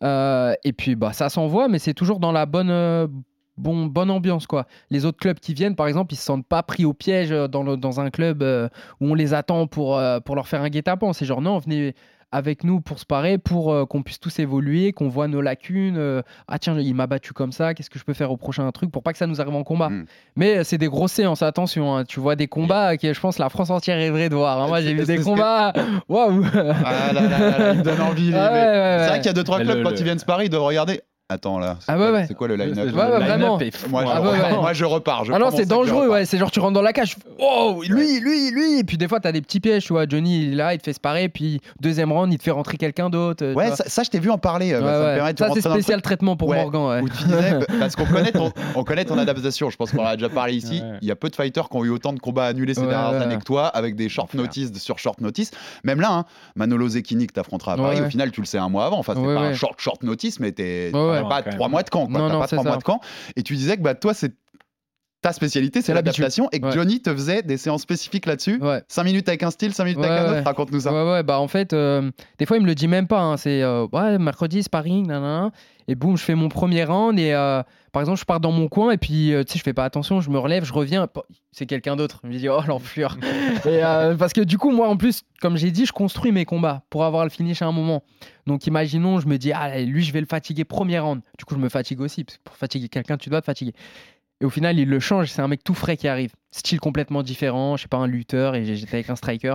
[0.03, 2.69] Euh, et puis bah ça s'envoie, mais c'est toujours dans la bonne,
[3.57, 4.65] bon, bonne ambiance quoi.
[4.89, 7.63] Les autres clubs qui viennent, par exemple, ils se sentent pas pris au piège dans,
[7.63, 8.43] le- dans un club
[8.99, 11.13] où on les attend pour, pour leur faire un guet-apens.
[11.13, 11.95] C'est genre non, venez
[12.33, 15.97] avec nous pour se parer, pour euh, qu'on puisse tous évoluer, qu'on voit nos lacunes.
[15.97, 18.69] euh, ah tiens, il m'a battu comme ça, qu'est-ce que je peux faire au prochain
[18.71, 19.89] truc pour pas que ça nous arrive en combat.
[19.89, 20.05] Mm.
[20.35, 21.95] Mais euh, c'est des grosses séances, attention.
[21.95, 22.03] hein.
[22.05, 24.59] Tu vois des combats que je pense la France entière rêverait de voir.
[24.61, 24.67] hein.
[24.67, 25.71] Moi j'ai vu des combats,
[26.09, 26.43] waouh.
[26.53, 28.31] Ah là là là là, il me donne envie.
[28.35, 30.03] Ah ouais, ouais, C'est vrai qu'il y a deux trois clubs le- quand le- ils
[30.03, 31.01] viennent sparring, ils doivent regarder.
[31.29, 31.77] Attends là.
[31.79, 32.25] c'est Ah quoi- ouais, ouais.
[32.27, 33.57] C'est quoi le line-up Ouais, ouais, vraiment.
[33.57, 34.51] Moi, je Ah ouais, repars.
[34.51, 34.57] ouais.
[34.57, 35.25] Moi, je repars.
[35.25, 36.11] je Ah non, prends mon c'est sac, je dangereux, repars.
[36.15, 36.25] ouais.
[36.25, 38.79] C'est genre tu rentres dans la cage, oh, lui, lui, lui.
[38.79, 40.05] Et puis des fois, t'as des petits pièges, tu vois.
[40.07, 41.29] Johnny, il est là, il te fait sparer.
[41.29, 43.45] Puis deuxième round, il te fait rentrer quelqu'un d'autre.
[43.45, 43.75] tu Ouais, vois.
[43.75, 44.73] ça, ça, je t'ai vu en parler.
[44.73, 45.15] euh, Ouais, bah, ça me ouais.
[45.15, 46.61] permet de Ça, rentrer c'est dans le spécial traitement pour Ouais.
[46.61, 47.01] Morgan, ouais.
[47.01, 49.69] Où tu disais, parce qu'on connaît, ton, on connaît ton adaptation.
[49.69, 50.81] Je pense qu'on en a déjà parlé ici.
[50.83, 50.97] Ouais.
[51.01, 52.87] Il y a peu de fighters qui ont eu autant de combats annulés ces Ouais,
[52.87, 53.39] dernières ouais, années ouais.
[53.39, 54.41] que toi, avec des short Enfer.
[54.41, 55.51] notice sur short notice.
[55.85, 56.25] Même là, hein,
[56.57, 58.07] Manolo Zecchini que t'affronteras à Paris, Ouais.
[58.07, 58.99] au final, tu le sais un mois avant.
[58.99, 59.53] Enfin, c'est Ouais, pas un ouais.
[59.55, 61.29] short short notice, mais t'es Ouais, ouais.
[61.29, 62.07] pas trois mois de camp.
[62.07, 62.19] quoi.
[62.19, 62.69] Non, non, pas trois ça.
[62.69, 62.99] mois de camp.
[63.35, 64.33] Et tu disais que bah toi, c'est
[65.23, 66.71] ta spécialité, c'est C'est l'adaptation et que Ouais.
[66.73, 68.59] Johnny te faisait des séances spécifiques là-dessus.
[68.61, 68.83] Ouais.
[68.87, 70.45] 5 minutes avec un style, 5 minutes Ouais, avec un autre.
[70.45, 70.93] Raconte-nous ça.
[70.93, 73.21] Ouais, ouais, bah en fait, euh, des fois, il me le dit même pas.
[73.21, 73.37] hein.
[73.37, 75.51] C'est euh, ouais, mercredi, sparring, nanana.
[75.89, 77.19] Et boum, je fais mon premier round.
[77.19, 77.61] Et euh,
[77.91, 78.91] par exemple, je pars dans mon coin.
[78.91, 80.21] Et puis, tu sais, je fais pas attention.
[80.21, 81.07] Je me relève, je reviens.
[81.51, 82.21] C'est quelqu'un d'autre.
[82.23, 83.17] Je me dis, oh l'enflure.
[83.65, 83.81] et
[84.17, 87.03] parce que du coup, moi, en plus, comme j'ai dit, je construis mes combats pour
[87.03, 88.03] avoir le finish à un moment.
[88.47, 91.21] Donc, imaginons, je me dis, ah, lui, je vais le fatiguer premier round.
[91.37, 92.23] Du coup, je me fatigue aussi.
[92.23, 93.73] Parce que pour fatiguer quelqu'un, tu dois te fatiguer.
[94.43, 95.29] Et au final, il le change.
[95.31, 96.33] C'est un mec tout frais qui arrive.
[96.51, 97.77] Style complètement différent.
[97.77, 98.55] Je sais pas, un lutteur.
[98.55, 99.53] Et j'étais avec un striker.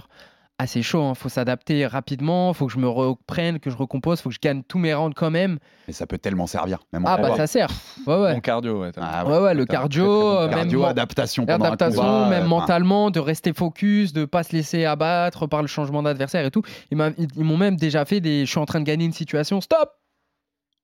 [0.67, 1.03] C'est chaud.
[1.03, 1.15] Hein.
[1.15, 2.55] Faut s'adapter rapidement.
[2.55, 4.23] Faut que je me reprenne, que je recompose.
[4.23, 5.59] Faut que je gagne tous mes rounds quand même.
[5.89, 6.79] Mais ça peut tellement servir.
[6.95, 7.69] Même en Ah, bah ça sert.
[8.07, 8.41] Ouais, ouais.
[8.41, 8.91] Cardio, ouais.
[8.97, 11.69] Ah Ouais, ouais, le cardio, très, très bon euh, même cardio, men- adaptation pendant un
[11.69, 15.69] Adaptation, combat, même euh, mentalement, de rester focus, de pas se laisser abattre par le
[15.69, 16.63] changement d'adversaire et tout.
[16.91, 16.97] Ils
[17.45, 18.47] m'ont même déjà fait des.
[18.47, 19.91] Je suis en train de gagner une situation, stop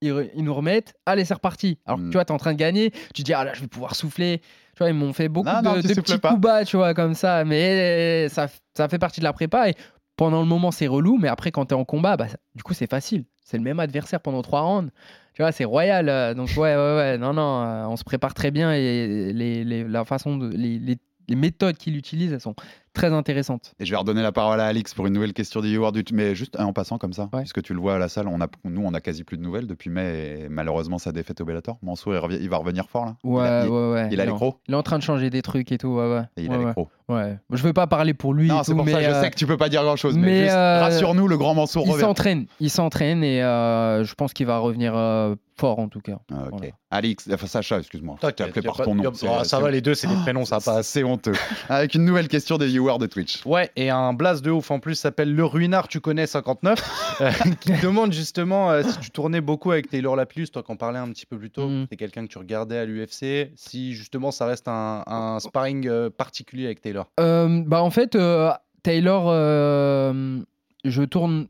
[0.05, 1.79] ils, nous remettent, allez, c'est reparti.
[1.85, 2.09] Alors que Mm.
[2.09, 3.95] tu vois, t'es en train de gagner, tu te dis, ah là, je vais pouvoir
[3.95, 4.39] souffler.
[4.39, 6.65] Tu vois, ils m'ont fait beaucoup Non, de, non, tu de souffles petits coups bas,
[6.65, 7.43] tu vois, comme ça.
[7.45, 9.69] Mais ça, ça fait partie de la prépa.
[9.69, 9.75] Et
[10.17, 11.17] pendant le moment, c'est relou.
[11.17, 13.23] Mais après, quand t'es en combat, bah, du coup, c'est facile.
[13.43, 14.91] C'est le même adversaire pendant trois rounds.
[15.33, 16.09] Tu vois, c'est royal.
[16.09, 17.17] euh, Donc, ouais, ouais, ouais.
[17.17, 18.73] Non, non, euh, on se prépare très bien.
[18.73, 20.49] Et les, les- la façon de.
[20.49, 20.97] Les, les-
[21.27, 22.53] les méthodes qu'il utilise, elles sont
[22.95, 23.73] très intéressantes.
[23.79, 26.33] Et je vais redonner la parole à Alix pour une nouvelle question du du- Mais
[26.33, 27.41] juste en passant comme ça, Ouais.
[27.41, 29.43] puisque tu le vois à la salle, on a, nous on a quasi plus de
[29.43, 31.77] nouvelles depuis mai et malheureusement sa défaite au Bellator.
[31.83, 33.15] Mansour il, revient- il va revenir fort là.
[33.23, 34.07] Ouais, il a, il- ouais, ouais.
[34.11, 34.25] il a
[34.67, 35.89] Il est en train de changer des trucs et tout.
[35.89, 36.21] Ouais, ouais.
[36.37, 36.71] et il ouais, a les ouais.
[36.71, 36.89] crocs.
[37.07, 37.37] Ouais.
[37.51, 38.47] Je veux pas parler pour lui.
[38.47, 40.25] Non, c'est pour ça, je euh, sais que tu peux pas dire grand chose, mais,
[40.25, 42.01] mais, juste euh, rassure-nous, le grand Mansour Il revient.
[42.01, 46.17] s'entraîne, il s'entraîne et euh, je pense qu'il va revenir euh, fort en tout cas.
[46.33, 46.49] Ah, ok.
[46.57, 46.71] Voilà.
[46.89, 48.15] Alix, enfin Sacha, excuse-moi.
[48.19, 49.11] T'inquiète, appelé par ton nom.
[49.29, 50.87] Ah, ça va, les deux, c'est des prénoms, ça passe.
[50.87, 51.33] C'est honteux.
[51.69, 53.45] Avec une nouvelle question des viewers de Twitch.
[53.45, 57.31] Ouais, et un blast de ouf en plus s'appelle Le Ruinard, tu connais 59, euh,
[57.59, 61.09] qui demande justement euh, si tu tournais beaucoup avec Taylor Lapillus, toi qu'en parlais un
[61.09, 61.87] petit peu plus tôt, Mhm.
[61.89, 66.09] c'est quelqu'un que tu regardais à l'UFC, si justement ça reste un, un sparring euh,
[66.09, 67.07] particulier avec Taylor.
[67.19, 68.51] Euh, bah en fait, euh,
[68.83, 70.39] Taylor, euh,
[70.83, 71.47] je tourne,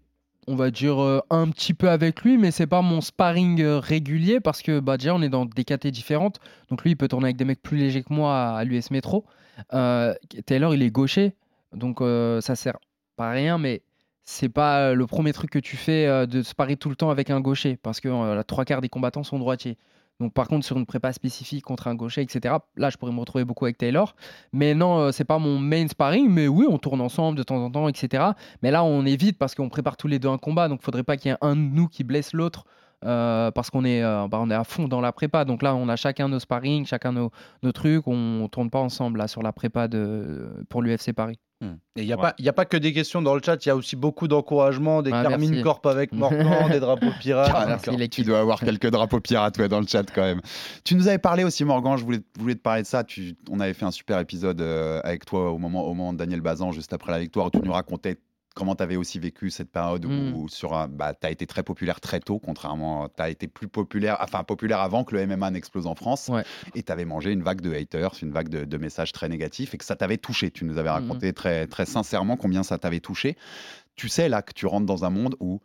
[0.48, 3.80] on va dire, euh, un petit peu avec lui, mais c'est pas mon sparring euh,
[3.80, 6.40] régulier parce que bah, déjà on est dans des catés différentes.
[6.70, 8.92] Donc lui, il peut tourner avec des mecs plus légers que moi à, à l'US
[8.92, 9.26] Metro.
[9.74, 10.14] Euh,
[10.46, 11.36] Taylor, il est gaucher,
[11.74, 12.78] donc euh, ça sert
[13.16, 13.82] pas à rien, mais
[14.26, 17.30] c'est pas le premier truc que tu fais euh, de sparrer tout le temps avec
[17.30, 19.78] un gaucher parce que euh, la trois quarts des combattants sont droitiers.
[20.20, 22.56] Donc par contre sur une prépa spécifique contre un gaucher, etc.
[22.76, 24.16] Là, je pourrais me retrouver beaucoup avec Taylor.
[24.52, 26.28] Mais non, euh, c'est pas mon main sparring.
[26.30, 28.24] Mais oui, on tourne ensemble de temps en temps, etc.
[28.64, 30.70] Mais là, on évite parce qu'on prépare tous les deux un combat.
[30.70, 32.66] Donc faudrait pas qu'il y ait un de nous qui blesse l'autre.
[33.06, 35.46] Euh, parce qu'on est, euh, bah, on est à fond dans la prépa.
[35.46, 37.32] Donc là, on a chacun nos sparring, chacun nos,
[37.64, 38.08] nos trucs.
[38.08, 41.40] On tourne pas ensemble là sur la prépa de, pour l'UFC Paris.
[41.96, 42.48] Et il n'y a, Ouais.
[42.48, 45.12] a pas que des questions dans le chat, il y a aussi beaucoup d'encouragement, des
[45.14, 45.64] Ah, Carmine merci.
[45.64, 47.52] Corp avec Morgan, des drapeaux pirates.
[47.56, 48.08] Ah, merci, euh.
[48.08, 50.42] Tu dois avoir quelques drapeaux pirates ouais, dans le chat quand même.
[50.84, 53.04] Tu nous avais parlé aussi, Morgan, je voulais, voulais te parler de ça.
[53.06, 56.18] Tu, on avait fait un super épisode euh, avec toi au moment, au moment de
[56.18, 58.18] Daniel Bazan, juste après la victoire, où tu nous racontais
[58.56, 60.34] comment tu avais aussi vécu cette période où, Mm.
[60.34, 63.08] où sur un- bah, tu as été très populaire très tôt, contrairement.
[63.10, 66.30] Tu as été plus populaire, enfin populaire avant que le MMA n'explose en France.
[66.30, 66.44] Ouais.
[66.74, 69.74] Et tu avais mangé une vague de haters, une vague de, de messages très négatifs
[69.76, 70.50] et que ça t'avait touché.
[70.50, 70.96] Tu nous avais Mhm.
[71.10, 73.36] raconté très, très sincèrement combien ça t'avait touché.
[73.96, 75.60] Tu sais là que tu rentres dans un monde où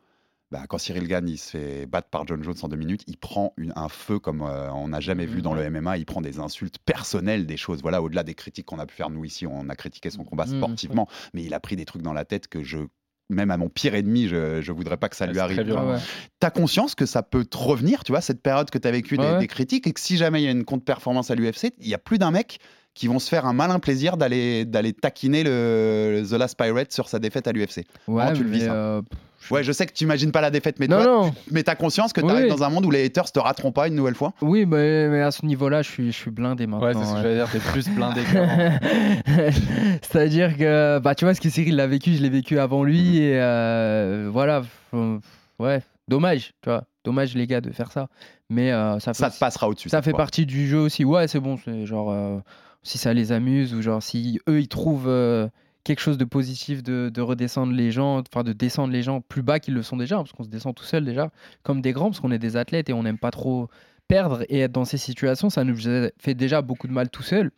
[0.51, 3.17] bah, quand Cyril Gann il se fait battre par John Jones en deux minutes, il
[3.17, 5.97] prend une- un feu comme euh, on n'a jamais vu dans le MMA.
[5.99, 7.83] Il prend des insultes personnelles, des choses.
[7.83, 10.47] Voilà, au-delà des critiques qu'on a pu faire nous ici, on a critiqué son combat
[10.47, 10.57] Mhm.
[10.59, 12.79] sportivement, mais il a pris des trucs dans la tête que je,
[13.29, 15.59] même à mon pire ennemi, je, je voudrais pas que ça Ouais, lui arrive.
[15.61, 15.99] Ouais, ouais.
[16.41, 19.17] T'as conscience que ça peut te revenir, tu vois, cette période que tu as vécu
[19.19, 19.39] des, Ouais, ouais.
[19.39, 21.95] des critiques et que si jamais il y a une contre-performance à l'UFC, il y
[21.95, 22.59] a plus d'un mec
[22.95, 24.67] qui vont se faire un malin plaisir d'aller
[25.01, 27.85] taquiner le, The Last Pirate sur sa défaite à l'UFC.
[28.09, 28.73] Ouais, tu le vis, ça?
[28.75, 29.03] euh,
[29.51, 31.35] Ouais, je sais que tu imagines pas la défaite, mais non, toi, non.
[31.51, 32.33] mais t'as conscience que tu Oui.
[32.33, 35.09] arrives dans un monde où les haters te rateront pas une nouvelle fois Oui, mais,
[35.09, 36.87] mais à ce niveau-là, je suis, je suis blindé maintenant.
[36.87, 37.23] Ouais, c'est ce que ouais.
[37.23, 38.21] j'allais dire, t'es plus blindé.
[40.03, 43.19] C'est-à-dire que, bah, tu vois, ce que Cyril l'a vécu, je l'ai vécu avant lui.
[43.19, 44.63] Et euh, voilà,
[44.95, 45.19] euh,
[45.59, 46.85] ouais, dommage, tu vois.
[47.05, 48.09] Dommage, les gars, de faire ça.
[48.51, 49.89] Mais euh, ça fait, Ça te passera au-dessus.
[49.89, 51.05] ça fait partie du jeu aussi.
[51.05, 52.39] Ouais, c'est bon, c'est genre, euh,
[52.83, 55.49] si ça les amuse ou genre, si eux, ils trouvent euh,
[55.85, 59.43] quelque chose de positif de, de redescendre les gens, enfin, de descendre les gens plus
[59.43, 61.31] bas qu'ils le sont déjà, parce qu'on se descend tout seul déjà,
[61.63, 63.69] comme des grands, parce qu'on est des athlètes et on n'aime pas trop
[64.09, 65.77] perdre et être dans ces situations, ça nous
[66.19, 67.53] fait déjà beaucoup de mal tout seul.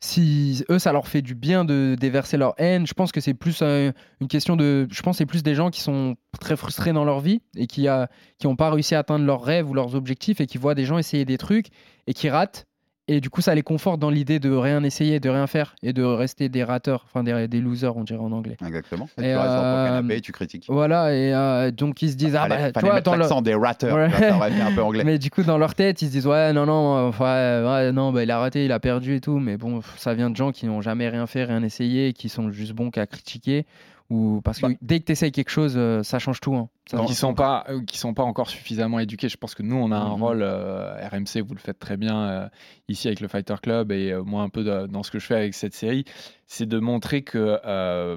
[0.00, 3.32] Si eux, ça leur fait du bien de déverser leur haine, je pense que c'est
[3.32, 4.86] plus une question de.
[4.90, 7.84] Je pense c'est plus des gens qui sont très frustrés dans leur vie et qui
[7.84, 8.06] n'ont
[8.38, 10.98] qui pas réussi à atteindre leurs rêves ou leurs objectifs et qui voient des gens
[10.98, 11.68] essayer des trucs
[12.06, 12.66] et qui ratent
[13.06, 15.92] Et du coup, ça les conforte dans l'idée de rien essayer, de rien faire et
[15.92, 18.56] de rester des rateurs, enfin des, des losers, on dirait en anglais.
[18.64, 19.08] Exactement.
[19.18, 20.64] Et Et, tu restes ton euh, canapé et tu critiques.
[20.68, 23.42] Voilà, et euh, donc ils se disent, ah bah, toi, dans leur...
[23.42, 23.94] des rateurs.
[23.94, 24.10] Ouais.
[24.10, 25.04] Ça aurait fait un peu anglais.
[25.04, 28.10] Mais du coup, dans leur tête, ils se disent, ouais, non, non, enfin, ouais, non,
[28.10, 29.38] bah, il a raté, il a perdu et tout.
[29.38, 32.50] Mais bon, ça vient de gens qui n'ont jamais rien fait, rien essayé, qui sont
[32.50, 33.66] juste bons qu'à critiquer.
[34.10, 36.54] Ou parce que dès que tu essayes quelque chose, euh, ça change tout.
[36.54, 36.68] hein.
[37.06, 39.30] Qui sont pas euh, qui sont pas encore suffisamment éduqués.
[39.30, 40.22] Je pense que nous on a un Mhm.
[40.22, 42.48] rôle euh, RMC, vous le faites très bien euh,
[42.88, 45.24] ici avec le Fighter Club et euh, moi un peu de- dans ce que je
[45.26, 46.04] fais avec cette série,
[46.46, 47.58] c'est de montrer que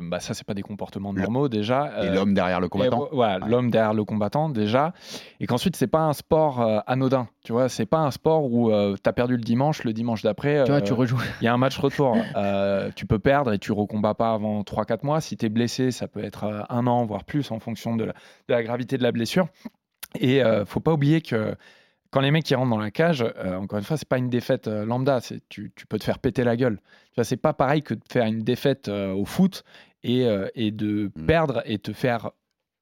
[0.10, 2.04] bah, ça c'est pas des comportements normaux déjà.
[2.04, 2.98] Et l'homme derrière le combattant.
[3.00, 3.50] vo- voilà, Ouais.
[3.50, 4.92] l'homme derrière le combattant déjà.
[5.40, 7.30] Et qu'ensuite, c'est pas un sport anodin.
[7.46, 10.66] Tu vois, c'est pas un sport où tu as perdu le dimanche, le dimanche d'après.
[10.66, 11.22] Tu vois, tu rejoues.
[11.42, 12.18] Il y a un match retour.
[12.98, 15.22] Tu peux perdre et tu recombats pas avant 3-4 mois.
[15.22, 18.14] Si tu es blessé, ça peut être un an, voire plus, en fonction de la,
[18.14, 19.48] de la gravité de la blessure.
[20.20, 21.56] Et euh, faut pas oublier que
[22.12, 24.30] quand les mecs qui rentrent dans la cage, euh, encore une fois, c'est pas une
[24.30, 25.20] défaite euh, lambda.
[25.20, 26.80] C'est tu, tu peux te faire péter la gueule.
[27.08, 29.64] Tu vois, c'est pas pareil que de faire une défaite euh, au foot
[30.04, 31.26] et, et de Mm.
[31.26, 32.32] perdre et te faire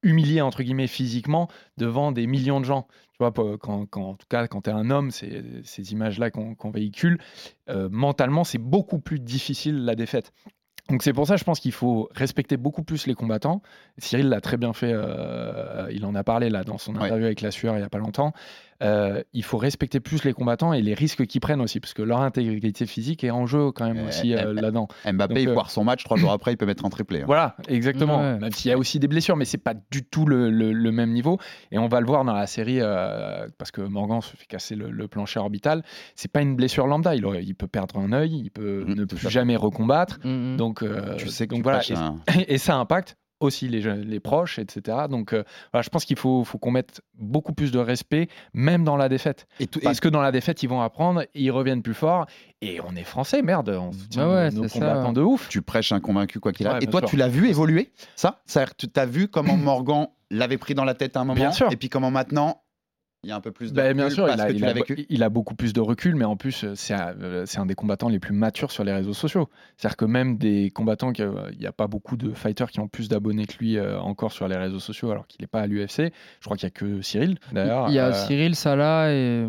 [0.02, 2.86] humilier entre guillemets physiquement devant des millions de gens.
[3.12, 6.30] Tu vois, quand, quand- en tout cas, quand tu es un homme, c'est ces images-là
[6.30, 7.18] qu'on qu'on véhicule.
[7.90, 10.32] mentalement, c'est beaucoup plus difficile la défaite.
[10.88, 13.60] Donc c'est pour ça, je pense qu'il faut respecter beaucoup plus les combattants.
[13.98, 17.04] Cyril l'a très bien fait, euh, il en a parlé là dans son Ouais.
[17.06, 18.32] interview avec la sueur il n'y a pas longtemps.
[18.82, 22.02] Euh, il faut respecter plus les combattants et les risques qu'ils prennent aussi, parce que
[22.02, 24.88] leur intégrité physique est en jeu quand même Euh, aussi euh, euh, là-dedans.
[25.04, 27.20] Mbappé, Donc, il euh, foire son match, trois jours après, il peut mettre un triplé.
[27.22, 27.26] hein.
[27.26, 28.18] Voilà, exactement.
[28.20, 28.38] Ouais.
[28.38, 30.92] Même s'il y a aussi des blessures, mais c'est pas du tout le, le- le
[30.92, 31.38] même niveau.
[31.72, 34.74] Et on va le voir dans la série, euh, parce que Morgan se fait casser
[34.74, 35.82] le, le plancher orbital.
[36.14, 37.14] C'est pas une blessure lambda.
[37.14, 40.18] Il, aurait- il peut perdre un œil, il peut Mhm, ne plus jamais recombattre.
[40.24, 40.56] Mhm.
[40.56, 41.80] Donc, euh, Tu sais que donc tu voilà.
[41.88, 42.16] Et, un-
[42.48, 44.98] et ça impacte aussi les, jeunes- les proches, etc.
[45.10, 48.84] Donc euh, voilà, je pense qu'il faut, faut qu'on mette beaucoup plus de respect, même
[48.84, 49.46] dans la défaite.
[49.60, 52.26] Et tout- et- Parce que dans la défaite, ils vont apprendre, ils reviennent plus forts.
[52.62, 55.48] Et on est français, merde, on soutient Ah ouais, nos, combattants de ouf.
[55.50, 56.88] tu prêches un convaincu quoi qu'il Ouais, arrive.
[56.88, 57.10] et toi, sûr.
[57.10, 58.40] tu l'as vu évoluer, ça?
[58.46, 61.36] C'est-à-dire que tu as vu comment Morgan l'avait pris dans la tête à un moment,
[61.38, 61.70] Bien sûr.
[61.70, 62.62] et puis comment maintenant,
[63.24, 64.52] il y a un peu plus de Ben, bien recul sûr, parce il a, que
[64.52, 65.06] il tu a- l'as vécu.
[65.08, 68.20] il a beaucoup plus de recul, mais en plus, euh, c'est un, des combattants les
[68.20, 69.48] plus matures sur les réseaux sociaux.
[69.76, 72.78] C'est-à-dire que même des combattants, qui, euh, il n'y a pas beaucoup de fighters qui
[72.80, 75.60] ont plus d'abonnés que lui euh, encore sur les réseaux sociaux, alors qu'il n'est pas
[75.60, 76.12] à l'UFC.
[76.40, 77.88] Je crois qu'il n'y a que Cyril, d'ailleurs.
[77.88, 79.46] Il y a Euh, Cyril, Salah et.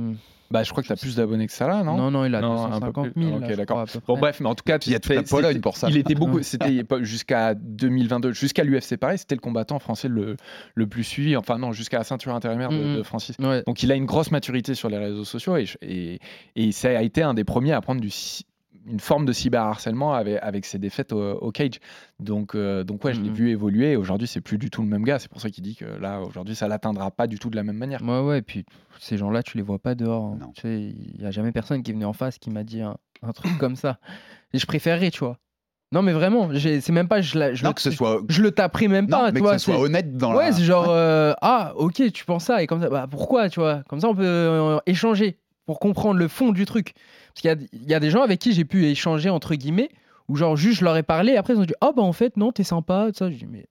[0.51, 1.97] Bah, je crois que tu as plus d'abonnés que ça là, non?
[1.97, 3.23] Non, non, il a Non, un peu 250 plus.
[3.23, 3.35] 000.
[3.35, 3.75] Ok, là, je d'accord.
[3.77, 5.49] crois, à peu Bon, bref, mais en tout cas, Il y a toute la Pologne
[5.51, 5.89] c'était- pour ça.
[5.89, 10.37] Il était beaucoup, c'était jusqu'à 2022, jusqu'à l'UFC pareil, c'était le combattant français le,
[10.75, 12.97] le plus suivi, enfin non, jusqu'à la ceinture intérimaire de, Mhm.
[12.97, 13.35] de Francis.
[13.39, 13.63] Ouais.
[13.67, 16.19] Donc il a une grosse maturité sur les réseaux sociaux et, et,
[16.55, 18.09] et ça a été un des premiers à prendre du,
[18.89, 21.79] une forme de cyberharcèlement avec, avec ses défaites au, au cage.
[22.19, 23.35] Donc, euh, donc ouais, je l'ai Mhm.
[23.35, 25.19] vu évoluer et aujourd'hui c'est plus du tout le même gars.
[25.19, 27.63] C'est pour ça qu'il dit que là aujourd'hui ça l'atteindra pas du tout de la
[27.63, 28.01] même manière.
[28.01, 28.65] Ouais, ouais, et puis
[28.99, 30.23] ces gens-là, tu les vois pas dehors.
[30.25, 30.37] hein.
[30.39, 30.51] Non.
[30.55, 32.81] Tu sais, il y a jamais personne qui est venu en face qui m'a dit
[32.81, 33.99] un, un truc comme ça.
[34.53, 35.37] Et je préférerais, tu vois.
[35.93, 37.21] Non, mais vraiment, c'est même pas.
[37.21, 39.39] Je, la- je Non, le, que ce soit, je le taperai même non, pas, mais
[39.39, 39.57] tu que vois.
[39.57, 40.51] ce soit honnête dans ouais, la.
[40.51, 43.83] c'est genre, euh, ah, ok, tu penses ça, et comme ça, bah pourquoi, tu vois?
[43.87, 46.93] Comme ça, on peut euh, échanger pour comprendre le fond du truc.
[47.33, 49.53] Parce qu'il y a, il y a des gens avec qui j'ai pu échanger, entre
[49.53, 49.89] guillemets,
[50.27, 52.13] où genre, juste, je leur ai parlé, et après, ils ont dit, oh, bah en
[52.13, 53.29] fait, non, t'es sympa, ça.
[53.29, 53.67] Je dis, mais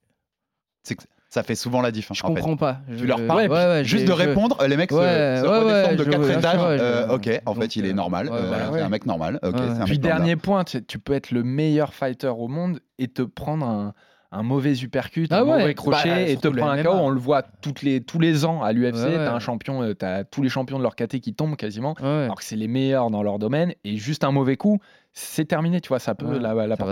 [0.85, 0.97] C'est
[1.29, 2.19] ça fait souvent la différence.
[2.19, 2.35] je en fait.
[2.35, 2.81] comprends pas.
[2.89, 5.03] Tu Je- leur parles, ouais, ouais, Juste de je- répondre, les mecs se- Ouais,
[5.43, 6.61] se, ouais, redescendent ouais, de je- quatre ouais, étages.
[6.61, 8.29] ouais, je- euh, ok, en donc, fait, il est normal.
[8.29, 8.81] ouais, euh, c'est ouais.
[8.83, 9.41] un mec normal.
[9.43, 9.99] Un Puis mec normal.
[10.01, 13.93] dernier point, tu tu peux être le meilleur fighter au monde et te prendre un,
[14.33, 16.83] un mauvais uppercut, Ah un ouais, mauvais crochet bah, et te prendre un.
[16.83, 16.91] KO.
[16.91, 18.95] On le voit toutes les, tous les ans à l'UFC.
[18.97, 19.15] Ouais, ouais.
[19.17, 22.25] T'as un champion, euh, t'as tous les champions de leur KT qui tombent quasiment, Ouais.
[22.25, 23.73] alors que c'est les meilleurs dans leur domaine.
[23.85, 24.79] Et juste un mauvais coup,
[25.13, 25.81] c'est terminé.
[25.81, 26.85] Tu vois, ça peut, Ouais, la, la ça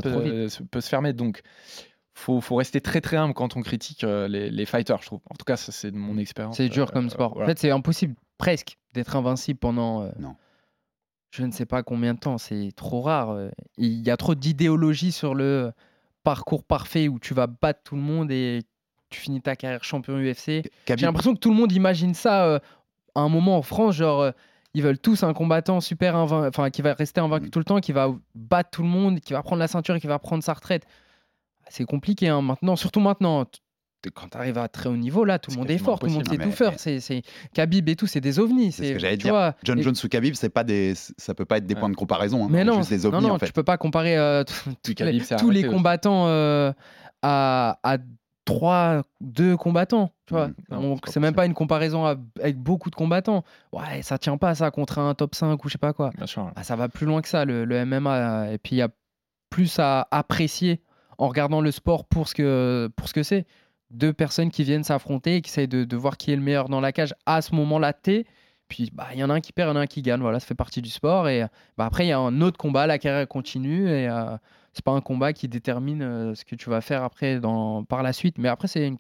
[0.71, 1.13] peut se fermer.
[1.13, 1.43] Donc,
[2.17, 5.21] faut, faut rester très très humble quand on critique euh, les, les fighters, je trouve.
[5.31, 6.57] En tout cas, ça, c'est de mon expérience.
[6.57, 7.33] C'est dur Euh, comme sport.
[7.35, 7.47] voilà.
[7.47, 10.03] En fait, c'est impossible presque d'être invincible pendant.
[10.03, 10.37] euh, Non.
[11.33, 12.39] Je ne sais pas combien de temps.
[12.39, 13.37] C'est trop rare.
[13.77, 15.73] Il y a trop d'idéologie sur le
[16.25, 18.63] parcours parfait où tu vas battre tout le monde et
[19.11, 20.63] tu finis ta carrière champion UFC.
[20.87, 22.59] Khabib- J'ai l'impression que tout le monde imagine ça euh,
[23.15, 24.21] à un moment en France, genre.
[24.23, 24.31] euh,
[24.77, 27.51] ils veulent tous un combattant super invaincu, enfin qui va rester invaincu Mm.
[27.51, 30.01] tout le temps, qui va battre tout le monde, qui va prendre la ceinture et
[30.01, 30.85] qui va prendre sa retraite.
[31.69, 33.45] C'est compliqué hein, maintenant, surtout maintenant.
[34.11, 36.13] Quand tu arrives à très haut niveau, là, tout le monde est fort, tout le
[36.13, 36.73] monde Mais- faire.
[36.79, 37.23] C'est.
[37.55, 38.73] Khabib et tout, c'est des ovnis.
[38.73, 39.33] C'est ce que j'allais tu dire.
[39.35, 41.91] vois, John et- Jones ou Khabib, c'est pas des, ça peut pas être des points
[41.91, 42.45] de comparaison.
[42.45, 42.49] hein.
[42.51, 43.47] Mais non, juste des non, ovnis non, en fait.
[43.47, 46.73] tu peux pas comparer euh, tous les, Khabib tous combattants euh,
[47.23, 47.99] à, à
[48.45, 50.11] trois, deux combattants.
[50.27, 50.97] Tu vois, Mm.
[51.07, 53.45] C'est même pas une comparaison à- avec beaucoup de combattants.
[53.73, 56.11] Ouais, ça tient pas ça contre un top 5 ou je sais pas quoi.
[56.17, 56.51] Bien sûr.
[56.57, 58.53] Ah, ça va plus loin que ça, le, le MMA.
[58.53, 58.89] Et puis, il y a
[59.51, 60.81] plus à apprécier
[61.19, 63.47] en regardant le sport pour ce que, pour ce que c'est.
[63.95, 66.69] Deux personnes qui viennent s'affronter et qui essayent de, de voir qui est le meilleur
[66.69, 68.27] dans la cage à ce moment-là T.
[68.69, 70.03] Puis bah, il y en a un qui perd, il y en a un qui
[70.03, 70.21] gagne.
[70.21, 71.29] Voilà, ça fait partie du sport.
[71.29, 71.45] Et
[71.77, 73.89] bah, après, il y a un autre combat, la carrière continue.
[73.89, 74.37] Et euh,
[74.73, 78.03] c'est pas un combat qui détermine euh, ce que tu vas faire après dans, par
[78.03, 78.39] la suite.
[78.39, 78.93] Mais après, c'est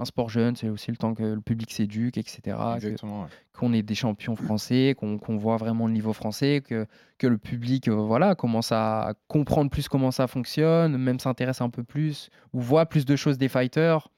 [0.00, 2.56] un sport jeune, c'est aussi le temps que le public s'éduque, etc.
[2.74, 3.22] Exactement.
[3.22, 3.28] ouais.
[3.52, 6.86] qu'on ait des champions français, qu'on qu'on voit vraiment le niveau français, que,
[7.18, 11.68] que le public euh, voilà, commence à comprendre plus comment ça fonctionne, même s'intéresse un
[11.68, 14.08] peu plus, ou voit plus de choses des fighters.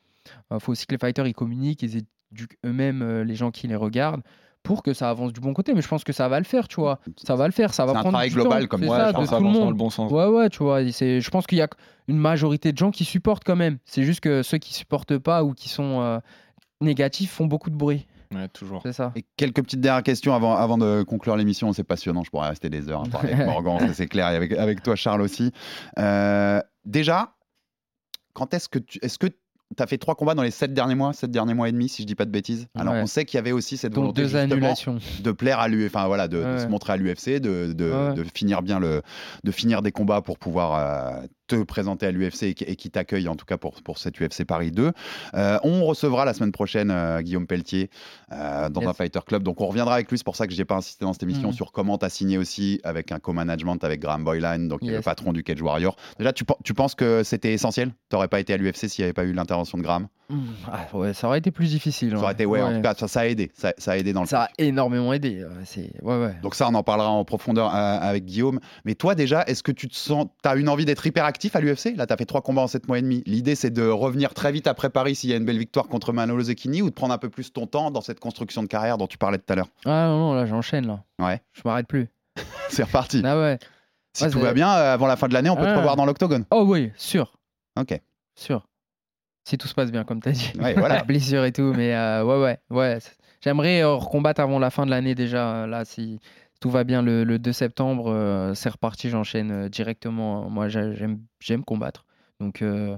[0.51, 1.97] Il faut aussi que les fighters ils communiquent, ils
[2.33, 4.23] éduquent eux-mêmes euh, les gens qui les regardent
[4.63, 5.75] pour que ça avance du bon côté.
[5.75, 7.01] Mais je pense que ça va le faire, tu vois.
[7.25, 8.69] Ça va le faire, ça va C'est un prendre travail du global temps.
[8.69, 9.75] comme C'est ça, de pense, ça tout le avance dans monde.
[9.75, 10.13] le bon sens.
[10.13, 10.85] Ouais, ouais, tu vois.
[10.85, 11.69] Je pense qu'il y a
[12.07, 13.79] une majorité de gens qui supportent quand même.
[13.85, 16.19] C'est juste que ceux qui supportent pas ou qui sont euh,
[16.81, 18.07] négatifs font beaucoup de bruit.
[18.33, 18.81] Ouais, toujours.
[18.83, 19.13] C'est ça.
[19.17, 21.73] Et quelques petites dernières questions avant, avant de conclure l'émission.
[21.73, 24.53] C'est passionnant, je pourrais rester des heures à parler avec Morgan, c'est clair, et avec,
[24.53, 25.51] avec toi Charles aussi.
[25.99, 27.35] Euh, déjà,
[28.33, 29.27] quand est-ce que tu est-ce que
[29.77, 31.89] tu as fait trois combats dans les sept derniers mois, sept derniers mois et demi,
[31.89, 33.01] si je dis pas de bêtises Alors Ouais.
[33.03, 34.99] on sait qu'il y avait aussi cette volonté deux justement annulations.
[35.23, 38.15] de plaire à l'UFC, enfin voilà, de, se montrer à l'UFC, de, de, Ouais.
[38.15, 39.03] de finir bien le,
[39.45, 43.37] de finir des combats pour pouvoir euh, te présenter à l'UFC et, qui- t'accueille en
[43.37, 44.93] tout cas pour, pour cette UFC Paris 2.
[45.35, 47.91] Euh, on recevra la semaine prochaine euh, Guillaume Pelletier
[48.33, 48.91] euh, dans Yes.
[48.91, 50.19] un Fighter Club, donc on reviendra avec lui.
[50.19, 51.55] C'est pour ça que j'ai pas insisté dans cette émission Mhm.
[51.55, 55.43] sur comment t'as signé aussi avec un co-management avec Graham Boylan, donc le patron du
[55.43, 55.97] Cage Warrior.
[56.19, 57.93] Déjà, tu, tu penses que c'était essentiel?
[58.09, 60.09] T'aurais pas été à l'UFC s'il n'y avait pas eu l'intervention de Graham?
[60.71, 62.11] Ah ouais, ça aurait été plus difficile.
[62.17, 63.51] Ça aurait été, ouais, en tout cas, ça, ça a aidé.
[63.55, 65.41] Ça, ça a aidé dans le Ça a énormément aidé.
[65.43, 65.51] euh,
[66.03, 66.35] ouais, ouais.
[66.43, 68.61] Donc ça, on en parlera en profondeur euh, avec Guillaume.
[68.85, 71.61] Mais toi déjà, est-ce que tu te sens, t'as une envie d'être hyper actif à
[71.61, 73.23] l'UFC Là, t'as fait trois combats en sept mois et demi.
[73.27, 76.13] L'idée, c'est de revenir très vite après Paris s'il y a une belle victoire contre
[76.13, 78.99] Manolo Zecchini ou de prendre un peu plus ton temps dans cette construction de carrière
[78.99, 79.69] dont tu parlais tout à l'heure?
[79.85, 81.03] Ah non, non, là j'enchaîne là.
[81.19, 82.09] Ouais, Je m'arrête plus.
[82.71, 83.23] c'est reparti.
[83.25, 83.59] Ah ouais.
[84.15, 85.77] Si tout va bien, euh, avant la fin de l'année, on peut te Ah.
[85.77, 86.45] revoir dans l'octogone.
[86.51, 87.33] Oh oui, sûr,
[87.81, 87.99] Ok.
[88.35, 88.67] sûr.
[89.45, 90.53] Si tout se passe bien, comme t'as dit.
[90.59, 91.03] Ouais, voilà.
[91.07, 92.99] Blessure et tout, mais euh, ouais, ouais, ouais.
[93.43, 95.63] J'aimerais euh, recombattre avant la fin de l'année déjà.
[95.63, 96.21] euh, Là, si
[96.61, 100.49] tout va bien le, le 2 septembre, euh, c'est reparti, j'enchaîne directement.
[100.49, 102.05] Moi, j'ai- j'aime, j'aime combattre.
[102.39, 102.97] Donc, euh,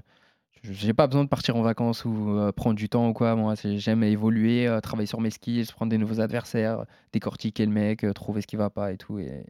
[0.62, 3.34] j'ai pas besoin de partir en vacances ou euh, prendre du temps ou quoi.
[3.36, 8.04] Moi, j'aime évoluer, euh, travailler sur mes skills, prendre des nouveaux adversaires, décortiquer le mec,
[8.04, 9.46] euh, trouver ce qui va pas et tout, et,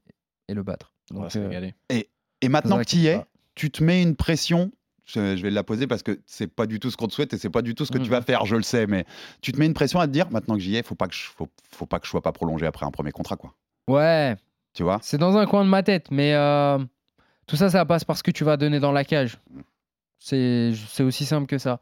[0.49, 0.93] et le battre.
[1.13, 1.75] On va Donc, se euh, régaler.
[1.91, 3.21] Et maintenant que tu y es,
[3.57, 4.71] tu te mets une pression.
[5.07, 7.33] Je je vais la poser parce que c'est pas du tout ce qu'on te souhaite
[7.35, 8.11] et c'est pas du tout ce que tu Mhm.
[8.11, 8.87] vas faire, je le sais.
[8.87, 9.05] Mais
[9.43, 11.15] tu te mets une pression à te dire maintenant que j'y ai, faut pas que
[11.15, 13.53] je, faut, faut pas que je sois pas prolongé après un premier contrat, quoi.
[13.89, 14.35] Ouais,
[14.73, 14.99] Tu vois?
[15.03, 16.79] C'est dans un coin de ma tête, mais euh,
[17.47, 19.39] tout ça, ça passe par ce que tu vas donner dans la cage.
[20.19, 21.81] C'est c'est aussi simple que ça.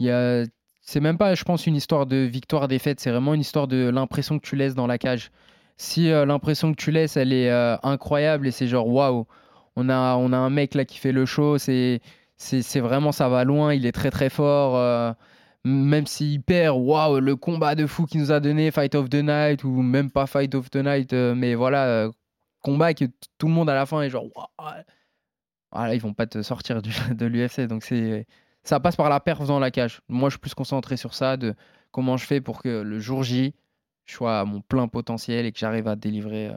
[0.00, 0.44] Il y a,
[0.82, 3.00] c'est même pas, je pense, une histoire de victoire-défaite.
[3.00, 5.30] C'est vraiment une histoire de l'impression que tu laisses dans la cage.
[5.76, 9.26] Si euh, l'impression que tu laisses, elle est euh, incroyable et c'est genre waouh,
[9.76, 11.58] on a, on a un mec là qui fait le show.
[11.58, 12.00] C'est,
[12.36, 13.74] c'est, vraiment ça va loin.
[13.74, 14.76] Il est très très fort.
[14.76, 15.12] euh,
[15.64, 19.16] même s'il perd, waouh, le combat de fou qu'il nous a donné, Fight of the
[19.16, 22.10] Night ou même pas Fight of the Night, euh, mais voilà, euh,
[22.62, 23.06] combat que
[23.36, 24.74] tout le monde à la fin est genre, waouh,
[25.72, 27.62] voilà, ils vont pas te sortir de l'UFC.
[27.62, 28.26] Donc c'est
[28.62, 30.02] ça passe par la perf dans la cage.
[30.08, 31.54] Moi, je suis plus concentré sur ça, de
[31.90, 33.54] comment je fais pour que le jour J,
[34.04, 36.52] je sois à mon plein potentiel et que j'arrive à délivrer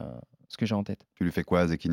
[0.48, 1.06] ce que j'ai en tête.
[1.14, 1.84] Tu lui fais quoi, Cet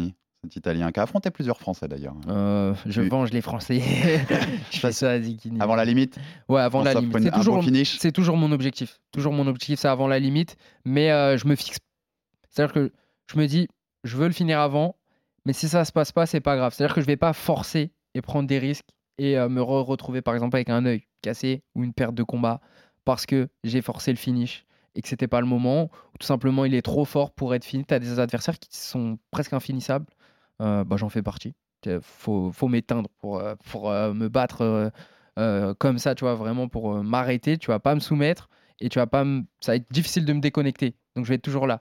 [0.55, 2.15] Italien qui a affronté plusieurs Français d'ailleurs.
[2.29, 3.81] Euh, je Tu- venge les Français.
[4.71, 5.59] je fais ça à Zikini.
[5.59, 6.17] Avant la limite
[6.49, 7.17] Ouais, avant On la limite.
[7.21, 8.99] C'est toujours, bon toujours mon objectif.
[9.11, 10.55] Toujours mon objectif, c'est avant la limite.
[10.85, 11.77] Mais euh, je me fixe.
[12.49, 12.91] C'est-à-dire que
[13.31, 13.67] je me dis,
[14.03, 14.95] je veux le finir avant,
[15.45, 16.73] mais si ça se passe pas, c'est pas grave.
[16.73, 18.87] C'est-à-dire que je vais pas forcer et prendre des risques
[19.17, 22.23] et euh, me re- retrouver par exemple avec un œil cassé ou une perte de
[22.23, 22.61] combat
[23.05, 25.83] parce que j'ai forcé le finish et que c'était pas le moment
[26.13, 27.85] ou tout simplement il est trop fort pour être fini.
[27.85, 30.05] Tu as des adversaires qui sont presque infinissables.
[30.61, 31.53] Euh, bah, j'en fais partie.
[31.85, 34.91] Il faut, faut m'éteindre pour, euh, pour euh, me battre
[35.77, 37.57] comme ça, tu vois, vraiment pour m'arrêter.
[37.57, 38.49] Tu vas pas me soumettre
[38.79, 39.43] et tu vas pas me...
[39.59, 40.95] ça va être difficile de me déconnecter.
[41.15, 41.79] Donc je vais être toujours là.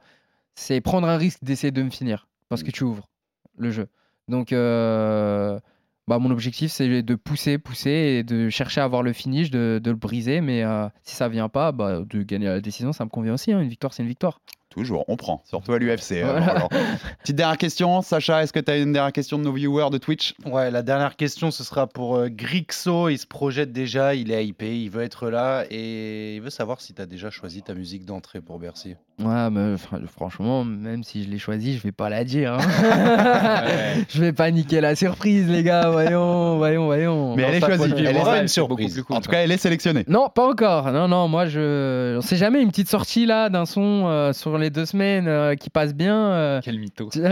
[0.55, 3.09] C'est prendre un risque d'essayer de me finir parce que tu ouvres
[3.57, 3.89] le jeu.
[4.29, 5.59] Donc euh,
[6.07, 9.81] bah, mon objectif c'est de pousser, pousser et de chercher à avoir le finish, de,
[9.83, 10.43] de le briser.
[10.43, 13.53] Mais euh, si ça vient pas, bah, de gagner la décision, ça me convient aussi.
[13.53, 13.61] hein.
[13.61, 14.41] Une victoire, c'est une victoire.
[14.77, 16.13] Toujours, on prend, surtout à l'UFC.
[16.23, 16.69] euh, Voilà.
[17.23, 19.97] Petite dernière question, Sacha, est-ce que tu as une dernière question de nos viewers de
[19.97, 20.35] Twitch?
[20.45, 23.09] Ouais, la dernière question, ce sera pour euh, Grixo.
[23.09, 26.83] Il se projette déjà, il est hypé, il veut être là et il veut savoir
[26.83, 28.97] si tu as déjà choisi ta musique d'entrée pour Bercy.
[29.19, 32.53] Ouais, mais fr- franchement, même si je l'ai choisi, je vais pas la dire.
[32.53, 32.59] hein.
[34.11, 35.89] je vais pas niquer la surprise, les gars.
[35.89, 37.35] Voyons, voyons, voyons.
[37.35, 38.93] Mais elle est choisie, elle est- Ouais, une surprise.
[38.93, 40.05] plus cool, En tout cas, elle est sélectionnée.
[40.09, 40.93] Non, pas encore.
[40.93, 42.19] Non, non, moi, je.
[42.19, 45.55] On sait jamais, une petite sortie là d'un son euh, sur les deux semaines euh,
[45.55, 46.17] qui passe bien.
[46.33, 46.61] euh.
[46.63, 47.09] Quel mytho.
[47.13, 47.23] C'est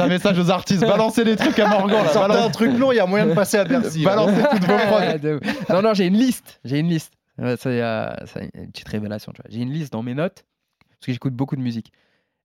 [0.00, 2.04] un message aux artistes, balancez des trucs à Morgan.
[2.04, 4.00] là, Sortez un truc lourd, il y a moyen de passer à Bercy.
[4.02, 4.10] là.
[4.16, 5.18] Balancez toutes vos prods.
[5.20, 5.68] De ouf.
[5.70, 6.60] non, non, j'ai une liste.
[6.64, 7.12] J'ai une liste.
[7.38, 9.32] Ouais, euh, ça, une petite révélation.
[9.32, 9.50] tu vois.
[9.50, 10.44] J'ai une liste dans mes notes
[10.88, 11.92] parce que j'écoute beaucoup de musique.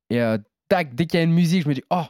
[0.09, 0.38] Et euh,
[0.68, 2.03] tac, dès qu'il y a une musique, je me dis oh,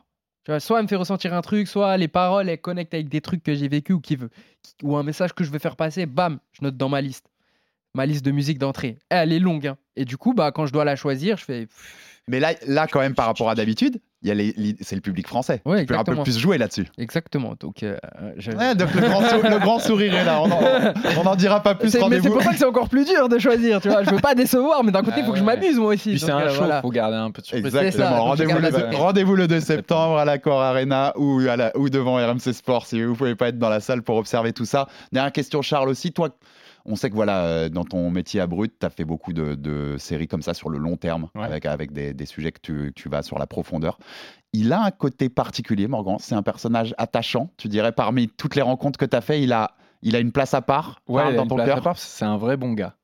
[0.43, 3.10] tu vois, soit elle me fait ressentir un truc, soit les paroles elles connectent avec
[3.10, 4.30] des trucs que j'ai vécu ou qui veut,
[4.64, 6.08] qui- ou un message que je veux faire passer.
[6.08, 7.26] Bam, je note dans ma liste,
[7.94, 8.98] ma liste de musique d'entrée.
[9.10, 9.68] Elle est longue.
[9.68, 9.78] hein.
[9.96, 11.68] Et du coup, bah quand je dois la choisir, je fais
[12.28, 15.62] Mais là, là, quand même, par rapport à d'habitude, il c'est le public français.
[15.66, 16.86] Ouais, tu peux un peu plus jouer là-dessus.
[17.00, 17.56] exactement.
[17.60, 17.98] Donc, euh,
[18.38, 20.39] je- Ouais, donc le grand, sou- le grand sourire est là.
[20.42, 21.89] On en, on en dira pas plus.
[21.89, 24.04] C'est- mais c'est pour ça que c'est encore plus dur de choisir, tu vois.
[24.04, 26.12] Je veux pas décevoir, mais d'un côté, il Ah faut que je m'amuse moi aussi.
[26.12, 26.82] Puis c'est un euh, show, voilà.
[26.84, 27.66] faut garder un peu de surprise.
[27.76, 28.24] Exactement.
[28.26, 32.86] Rendez-vous le, le 2 septembre à l'Accor Arena ou, à la, ou devant RMC Sport
[32.86, 34.88] si vous pouvez pas être dans la salle pour observer tout ça.
[35.12, 36.12] Dernière question, Charles aussi.
[36.14, 36.30] Toi,
[36.86, 39.56] on sait que voilà, euh, dans ton métier à Brut, tu as fait beaucoup de,
[39.56, 41.44] de séries comme ça sur le long terme, Ouais.
[41.46, 43.98] avec, avec des, des sujets que tu, tu vas sur la profondeur.
[44.54, 46.18] Il a un côté particulier, Morgan.
[46.20, 49.54] C'est un personnage attachant, tu dirais, parmi toutes les rencontres que tu as fait, il
[49.54, 51.94] a, il a une place à part Ouais, a dans ton cœur?
[51.96, 52.96] c'est un vrai bon gars.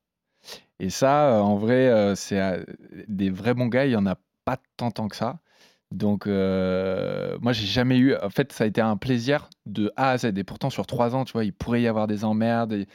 [0.79, 2.65] Et ça, euh, en vrai, euh, c'est
[3.07, 4.15] des vrais bons gars, il y en a
[4.45, 5.39] pas tant tant que ça.
[5.89, 8.13] Donc, euh, moi, j'ai jamais eu.
[8.17, 10.25] En fait, ça a été un plaisir de A à Z.
[10.37, 12.73] Et pourtant, sur trois ans, tu vois, il pourrait y avoir des emmerdes.
[12.73, 12.87] et,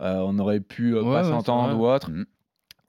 [0.00, 1.76] euh, on aurait pu euh, Ouais, pas ouais, s'entendre vrai.
[1.76, 2.10] ou autre.
[2.10, 2.26] Mhm.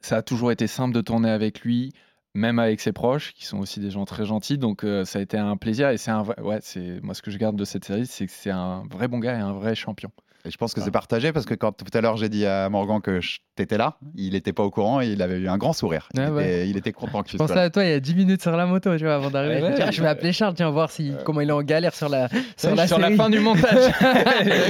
[0.01, 1.91] Ça a toujours été simple de tourner avec lui,
[2.34, 4.58] même avec ses proches, qui sont aussi des gens très gentils.
[4.58, 5.89] Donc, euh, ça a été un plaisir.
[5.89, 6.39] Et c'est un vrai.
[6.41, 9.08] Ouais, c'est moi ce que je garde de cette série, c'est que c'est un vrai
[9.08, 10.12] bon gars et un vrai champion.
[10.45, 12.69] Et je pense que c'est partagé parce que quand tout à l'heure j'ai dit à
[12.69, 15.57] Morgan que tu étais là, il n'était pas au courant et il avait eu un
[15.57, 16.07] grand sourire.
[16.13, 16.43] Il, Ah ouais.
[16.43, 18.15] était, il était content que tu Je sois pensais à toi il y a 10
[18.15, 19.61] minutes sur la moto, tu vois, avant d'arriver.
[19.61, 21.93] Ouais, ouais, ah, je vais appeler Charles, tiens, voir si, comment il est en galère
[21.95, 23.91] sur la, sur Sur, la, fin du montage.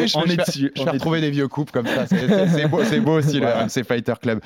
[0.08, 0.72] Je on est je vais- dessus.
[0.76, 2.08] Je on vais est retrouver des vieux couples comme ça.
[2.08, 3.48] C'est- beau, c'est beau aussi le.
[3.48, 4.40] RMC Fighter Club.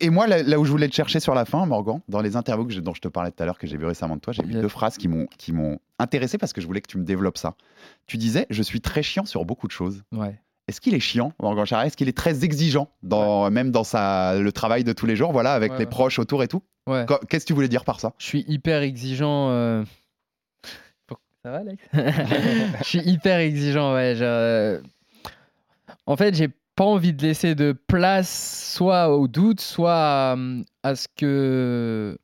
[0.00, 2.34] Et moi, là, là où je voulais te chercher sur la fin, Morgan, dans les
[2.34, 4.32] interviews que dont je te parlais tout à l'heure, que j'ai vu récemment de toi,
[4.32, 6.98] j'ai vu deux phrases qui m'ont qui m'ont intéressé parce que je voulais que tu
[6.98, 7.54] me développes ça.
[8.06, 10.02] Tu disais, je suis très chiant sur beaucoup de choses.
[10.10, 10.40] Ouais.
[10.72, 14.38] Est-ce qu'il est chiant, Morgan Charret Est-ce qu'il est très exigeant, dans, même dans sa,
[14.38, 15.90] le travail de tous les jours, voilà, avec Ouais, les ouais.
[15.90, 16.62] proches autour et tout?
[17.28, 18.14] Qu'est-ce que tu voulais dire par ça?
[18.16, 19.50] Je suis hyper exigeant.
[19.50, 19.84] euh,
[21.44, 21.82] Ça va, Alex?
[22.78, 24.14] Je suis hyper exigeant, ouais.
[24.16, 24.80] je- euh,
[26.06, 29.92] En fait, j'ai pas envie de laisser de place soit au doute, soit
[30.32, 30.36] à,
[30.82, 32.16] à ce que.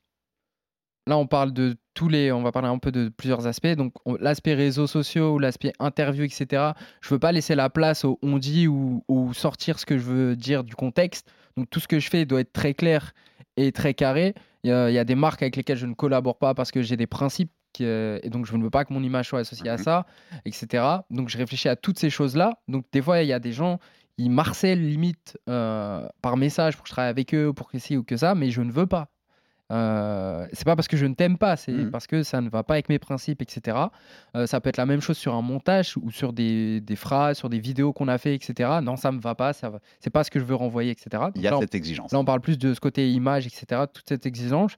[1.06, 2.30] Là, on parle de tous les.
[2.30, 3.66] On va parler un peu de plusieurs aspects.
[3.76, 6.72] Donc, on- l'aspect réseaux sociaux ou l'aspect interview, etc.
[7.00, 10.04] Je veux pas laisser la place au on dit ou, ou sortir ce que je
[10.04, 11.28] veux dire du contexte.
[11.56, 13.12] Donc, tout ce que je fais doit être très clair
[13.56, 14.34] et très carré.
[14.62, 16.70] Il y, a, il y a des marques avec lesquelles je ne collabore pas parce
[16.70, 19.28] que j'ai des principes qui, euh, et donc je ne veux pas que mon image
[19.28, 19.82] soit associée à Mhm.
[19.82, 20.06] ça,
[20.44, 20.84] etc.
[21.10, 22.52] Donc je réfléchis à toutes ces choses-là.
[22.68, 23.78] Donc des fois, il y a des gens,
[24.18, 27.96] ils marcellent limite euh, par message pour que je travaille avec eux, pour que ci
[27.96, 29.08] ou que ça, mais je ne veux pas.
[29.70, 31.90] Euh, c'est pas parce que je ne t'aime pas, c'est Mhm.
[31.90, 33.76] parce que ça ne va pas avec mes principes, etc.
[34.34, 37.36] Euh, ça peut être la même chose sur un montage ou sur des, des phrases,
[37.36, 38.78] sur des vidéos qu'on a fait, etc.
[38.82, 39.80] Non, ça me va pas, ça va...
[40.00, 41.24] c'est pas ce que je veux renvoyer, etc.
[41.34, 42.12] Il y a là, on- cette exigence.
[42.12, 44.72] Là, on parle plus de ce côté image, etc., toute cette exigence.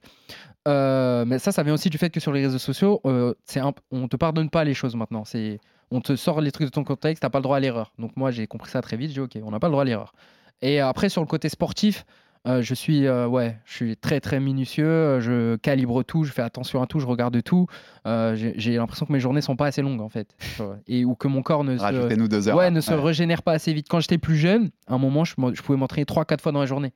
[0.67, 3.01] Euh, mais ça, ça vient aussi du fait que sur les réseaux sociaux,
[3.45, 5.23] c'est un- on te pardonne pas les choses maintenant.
[5.25, 7.93] C'est, on te sort les trucs de ton contexte, t'as pas le droit à l'erreur.
[7.97, 9.09] Donc moi, j'ai compris ça très vite.
[9.09, 10.13] J'ai dit, ok, on n'a pas le droit à l'erreur.
[10.61, 12.05] Et après, sur le côté sportif,
[12.47, 15.19] euh, je suis, euh, ouais, je suis très très minutieux.
[15.19, 17.67] Je calibre tout, je fais attention à tout, je regarde tout.
[18.07, 20.35] Euh, j'ai, l'impression que mes journées sont pas assez longues en fait,
[20.87, 22.57] et ou que mon corps ne se, Rajoutez-nous deux heures.
[22.57, 23.87] ouais, ne se régénère pas assez vite.
[23.89, 26.65] Quand j'étais plus jeune, à un moment, je, je pouvais m'entraîner 3-4 fois dans la
[26.65, 26.93] journée.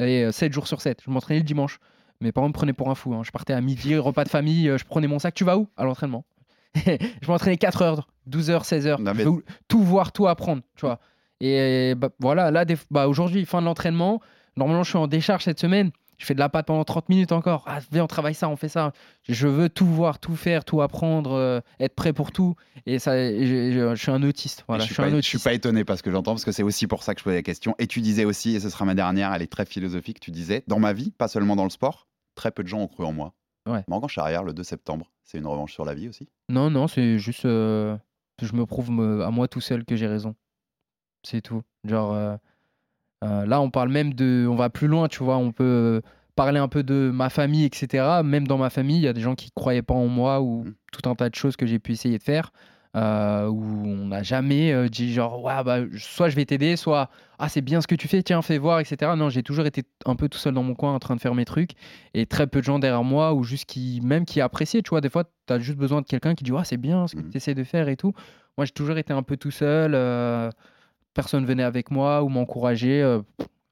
[0.00, 1.00] Et 7 jours sur 7.
[1.06, 1.78] Je m'entraînais le dimanche.
[2.20, 3.14] Mes parents me prenaient pour un fou.
[3.14, 3.22] hein.
[3.24, 5.34] Je partais à midi, repas de famille, je prenais mon sac.
[5.34, 5.68] Tu vas où?
[5.76, 6.24] À l'entraînement.
[6.74, 9.00] je m'entraînais 4 heures, 12 heures, 16 heures.
[9.00, 9.24] Non, mais-
[9.68, 10.60] tout voir, tout apprendre.
[10.76, 10.98] Tu vois.
[11.40, 14.20] Et bah, voilà, là, des- bah, aujourd'hui, fin de l'entraînement.
[14.56, 15.90] Normalement, je suis en décharge cette semaine.
[16.18, 17.62] Je fais de la pâte pendant 30 minutes encore.
[17.66, 18.92] Ah, viens, on travaille ça, on fait ça.
[19.28, 22.54] Je veux tout voir, tout faire, tout apprendre, euh, être prêt pour tout.
[22.86, 24.64] Et ça, je, je- je suis un autiste.
[24.66, 26.62] Voilà, je, je suis un je suis pas étonné parce que j'entends, parce que c'est
[26.62, 27.74] aussi pour ça que je posais la question.
[27.78, 30.64] Et tu disais aussi, et ce sera ma dernière, elle est très philosophique, tu disais,
[30.68, 33.12] dans ma vie, pas seulement dans le sport, très peu de gens ont cru en
[33.12, 33.34] moi.
[33.68, 33.84] Ouais.
[33.86, 36.30] Morgan Charrière, le 2 septembre, c'est une revanche sur la vie aussi?
[36.48, 37.44] Non, non, c'est juste.
[37.44, 37.94] euh,
[38.40, 40.34] je me prouve me- à moi tout seul que j'ai raison.
[41.24, 41.60] C'est tout.
[41.84, 42.14] Genre.
[42.14, 42.36] euh, euh,
[43.22, 44.46] là, on parle même de.
[44.48, 45.36] On va plus loin, tu vois.
[45.36, 46.00] On peut euh,
[46.36, 48.22] parler un peu de ma famille, etc.
[48.24, 50.64] Même dans ma famille, il y a des gens qui croyaient pas en moi ou
[50.64, 50.74] Mhm.
[50.92, 52.52] tout un tas de choses que j'ai pu essayer de faire.
[52.94, 57.10] euh, où on n'a jamais euh, dit genre, ouais, bah, soit je vais t'aider, soit
[57.38, 59.14] ah, c'est bien ce que tu fais, tiens, fais voir, etc.
[59.16, 61.34] Non, j'ai toujours été un peu tout seul dans mon coin en train de faire
[61.34, 61.72] mes trucs
[62.14, 65.02] et très peu de gens derrière moi ou juste qui, même qui appréciaient, tu vois.
[65.02, 67.20] Des fois, tu as juste besoin de quelqu'un qui dit, ah, c'est bien ce que
[67.20, 67.30] Mhm.
[67.32, 68.14] tu essaies de faire et tout.
[68.56, 69.92] Moi, j'ai toujours été un peu tout seul.
[69.94, 70.48] euh,
[71.16, 73.00] personne venait avec moi ou m'encourageait.
[73.02, 73.22] euh,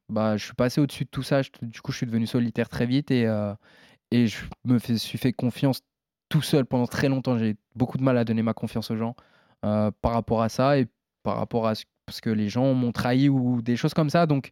[0.09, 1.43] bah, je suis passé au-dessus de tout ça.
[1.63, 3.55] du coup, je suis devenu solitaire très vite et, euh,
[4.13, 5.83] je me suis fait confiance
[6.29, 7.39] tout seul pendant très longtemps.
[7.39, 9.15] J'ai beaucoup de mal à donner ma confiance aux gens
[9.65, 10.87] euh, par rapport à ça et
[11.23, 11.85] par rapport à ce
[12.23, 14.27] que les gens m'ont trahi ou des choses comme ça.
[14.27, 14.49] Donc,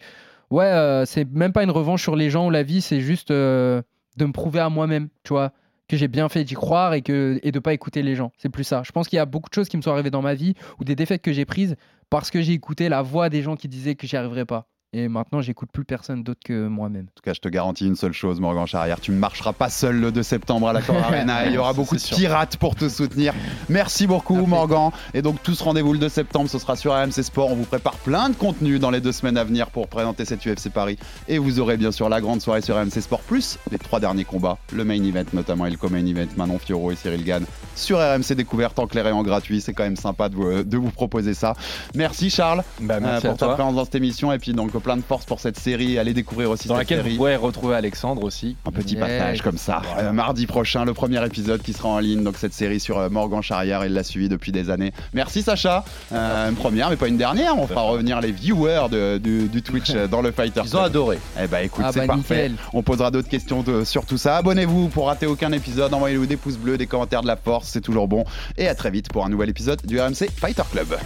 [0.51, 3.83] Ouais, c'est même pas une revanche sur les gens ou la vie, c'est juste de
[4.19, 5.53] me prouver à moi-même, tu vois,
[5.93, 8.33] que j'ai bien fait d'y croire et, que, et de pas écouter les gens.
[8.39, 8.83] C'est plus ça.
[8.83, 10.55] Je pense qu'il y a beaucoup de choses qui me sont arrivées dans ma vie
[10.81, 11.77] ou des défaites que j'ai prises
[12.09, 14.72] parce que j'ai écouté la voix des gens qui disaient que j'y arriverais pas.
[14.95, 17.05] Et maintenant, j'écoute plus personne d'autre que moi-même.
[17.05, 19.71] En tout cas, je te garantis une seule chose, Morgan Charrière, tu ne marcheras pas
[19.71, 21.47] seul le 2 septembre à la Cor Arena.
[21.47, 23.33] Il y aura beaucoup de pirates pour te soutenir.
[23.71, 24.91] Merci beaucoup, Morgan.
[25.15, 27.51] Et donc, tous rendez-vous le 2 septembre, ce sera sur RMC Sport.
[27.53, 30.45] On vous prépare plein de contenu dans les deux semaines à venir pour présenter cette
[30.45, 30.99] UFC Paris.
[31.27, 34.25] Et vous aurez bien sûr la grande soirée sur RMC Sport, plus les trois derniers
[34.25, 37.97] combats, le main event notamment et le co-main event, Manon Fioro et Cyril Gann sur
[37.99, 39.63] RMC Découverte en clair et en gratuit.
[39.63, 41.55] C'est quand même sympa de vous, de vous proposer ça.
[41.95, 43.55] Merci Charles Bah, merci euh, pour ta toi.
[43.55, 45.99] présence dans cette émission et puis donc plein de force pour cette série.
[45.99, 47.11] Allez découvrir aussi Dans cette laquelle série.
[47.13, 48.57] vous pourrez retrouver Alexandre aussi.
[48.67, 49.01] Un petit Yes.
[49.01, 49.83] passage comme ça.
[49.99, 52.23] Euh, mardi prochain, le premier épisode qui sera en ligne.
[52.25, 54.93] Donc cette série sur euh, Morgan Charrière, il l'a suivi depuis des années.
[55.15, 55.85] Merci Sacha.
[56.13, 57.57] Euh, une première, mais pas une dernière.
[57.59, 60.63] On fera revenir les viewers de- du, du Twitch dans le Fighter.
[60.65, 61.19] Ils ont adoré.
[61.43, 62.49] Eh bah écoute, Ah c'est bah, parfait.
[62.51, 62.57] nickel.
[62.73, 64.37] On posera d'autres questions de- sur tout ça.
[64.39, 65.95] Abonnez-vous pour rater aucun épisode.
[65.95, 68.25] Envoyez-nous des pouces bleus, des commentaires de la force, c'est toujours bon.
[68.59, 70.97] Et à très vite pour un nouvel épisode du RMC Fighter Club.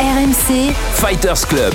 [0.00, 1.74] RMC, Fighters Club.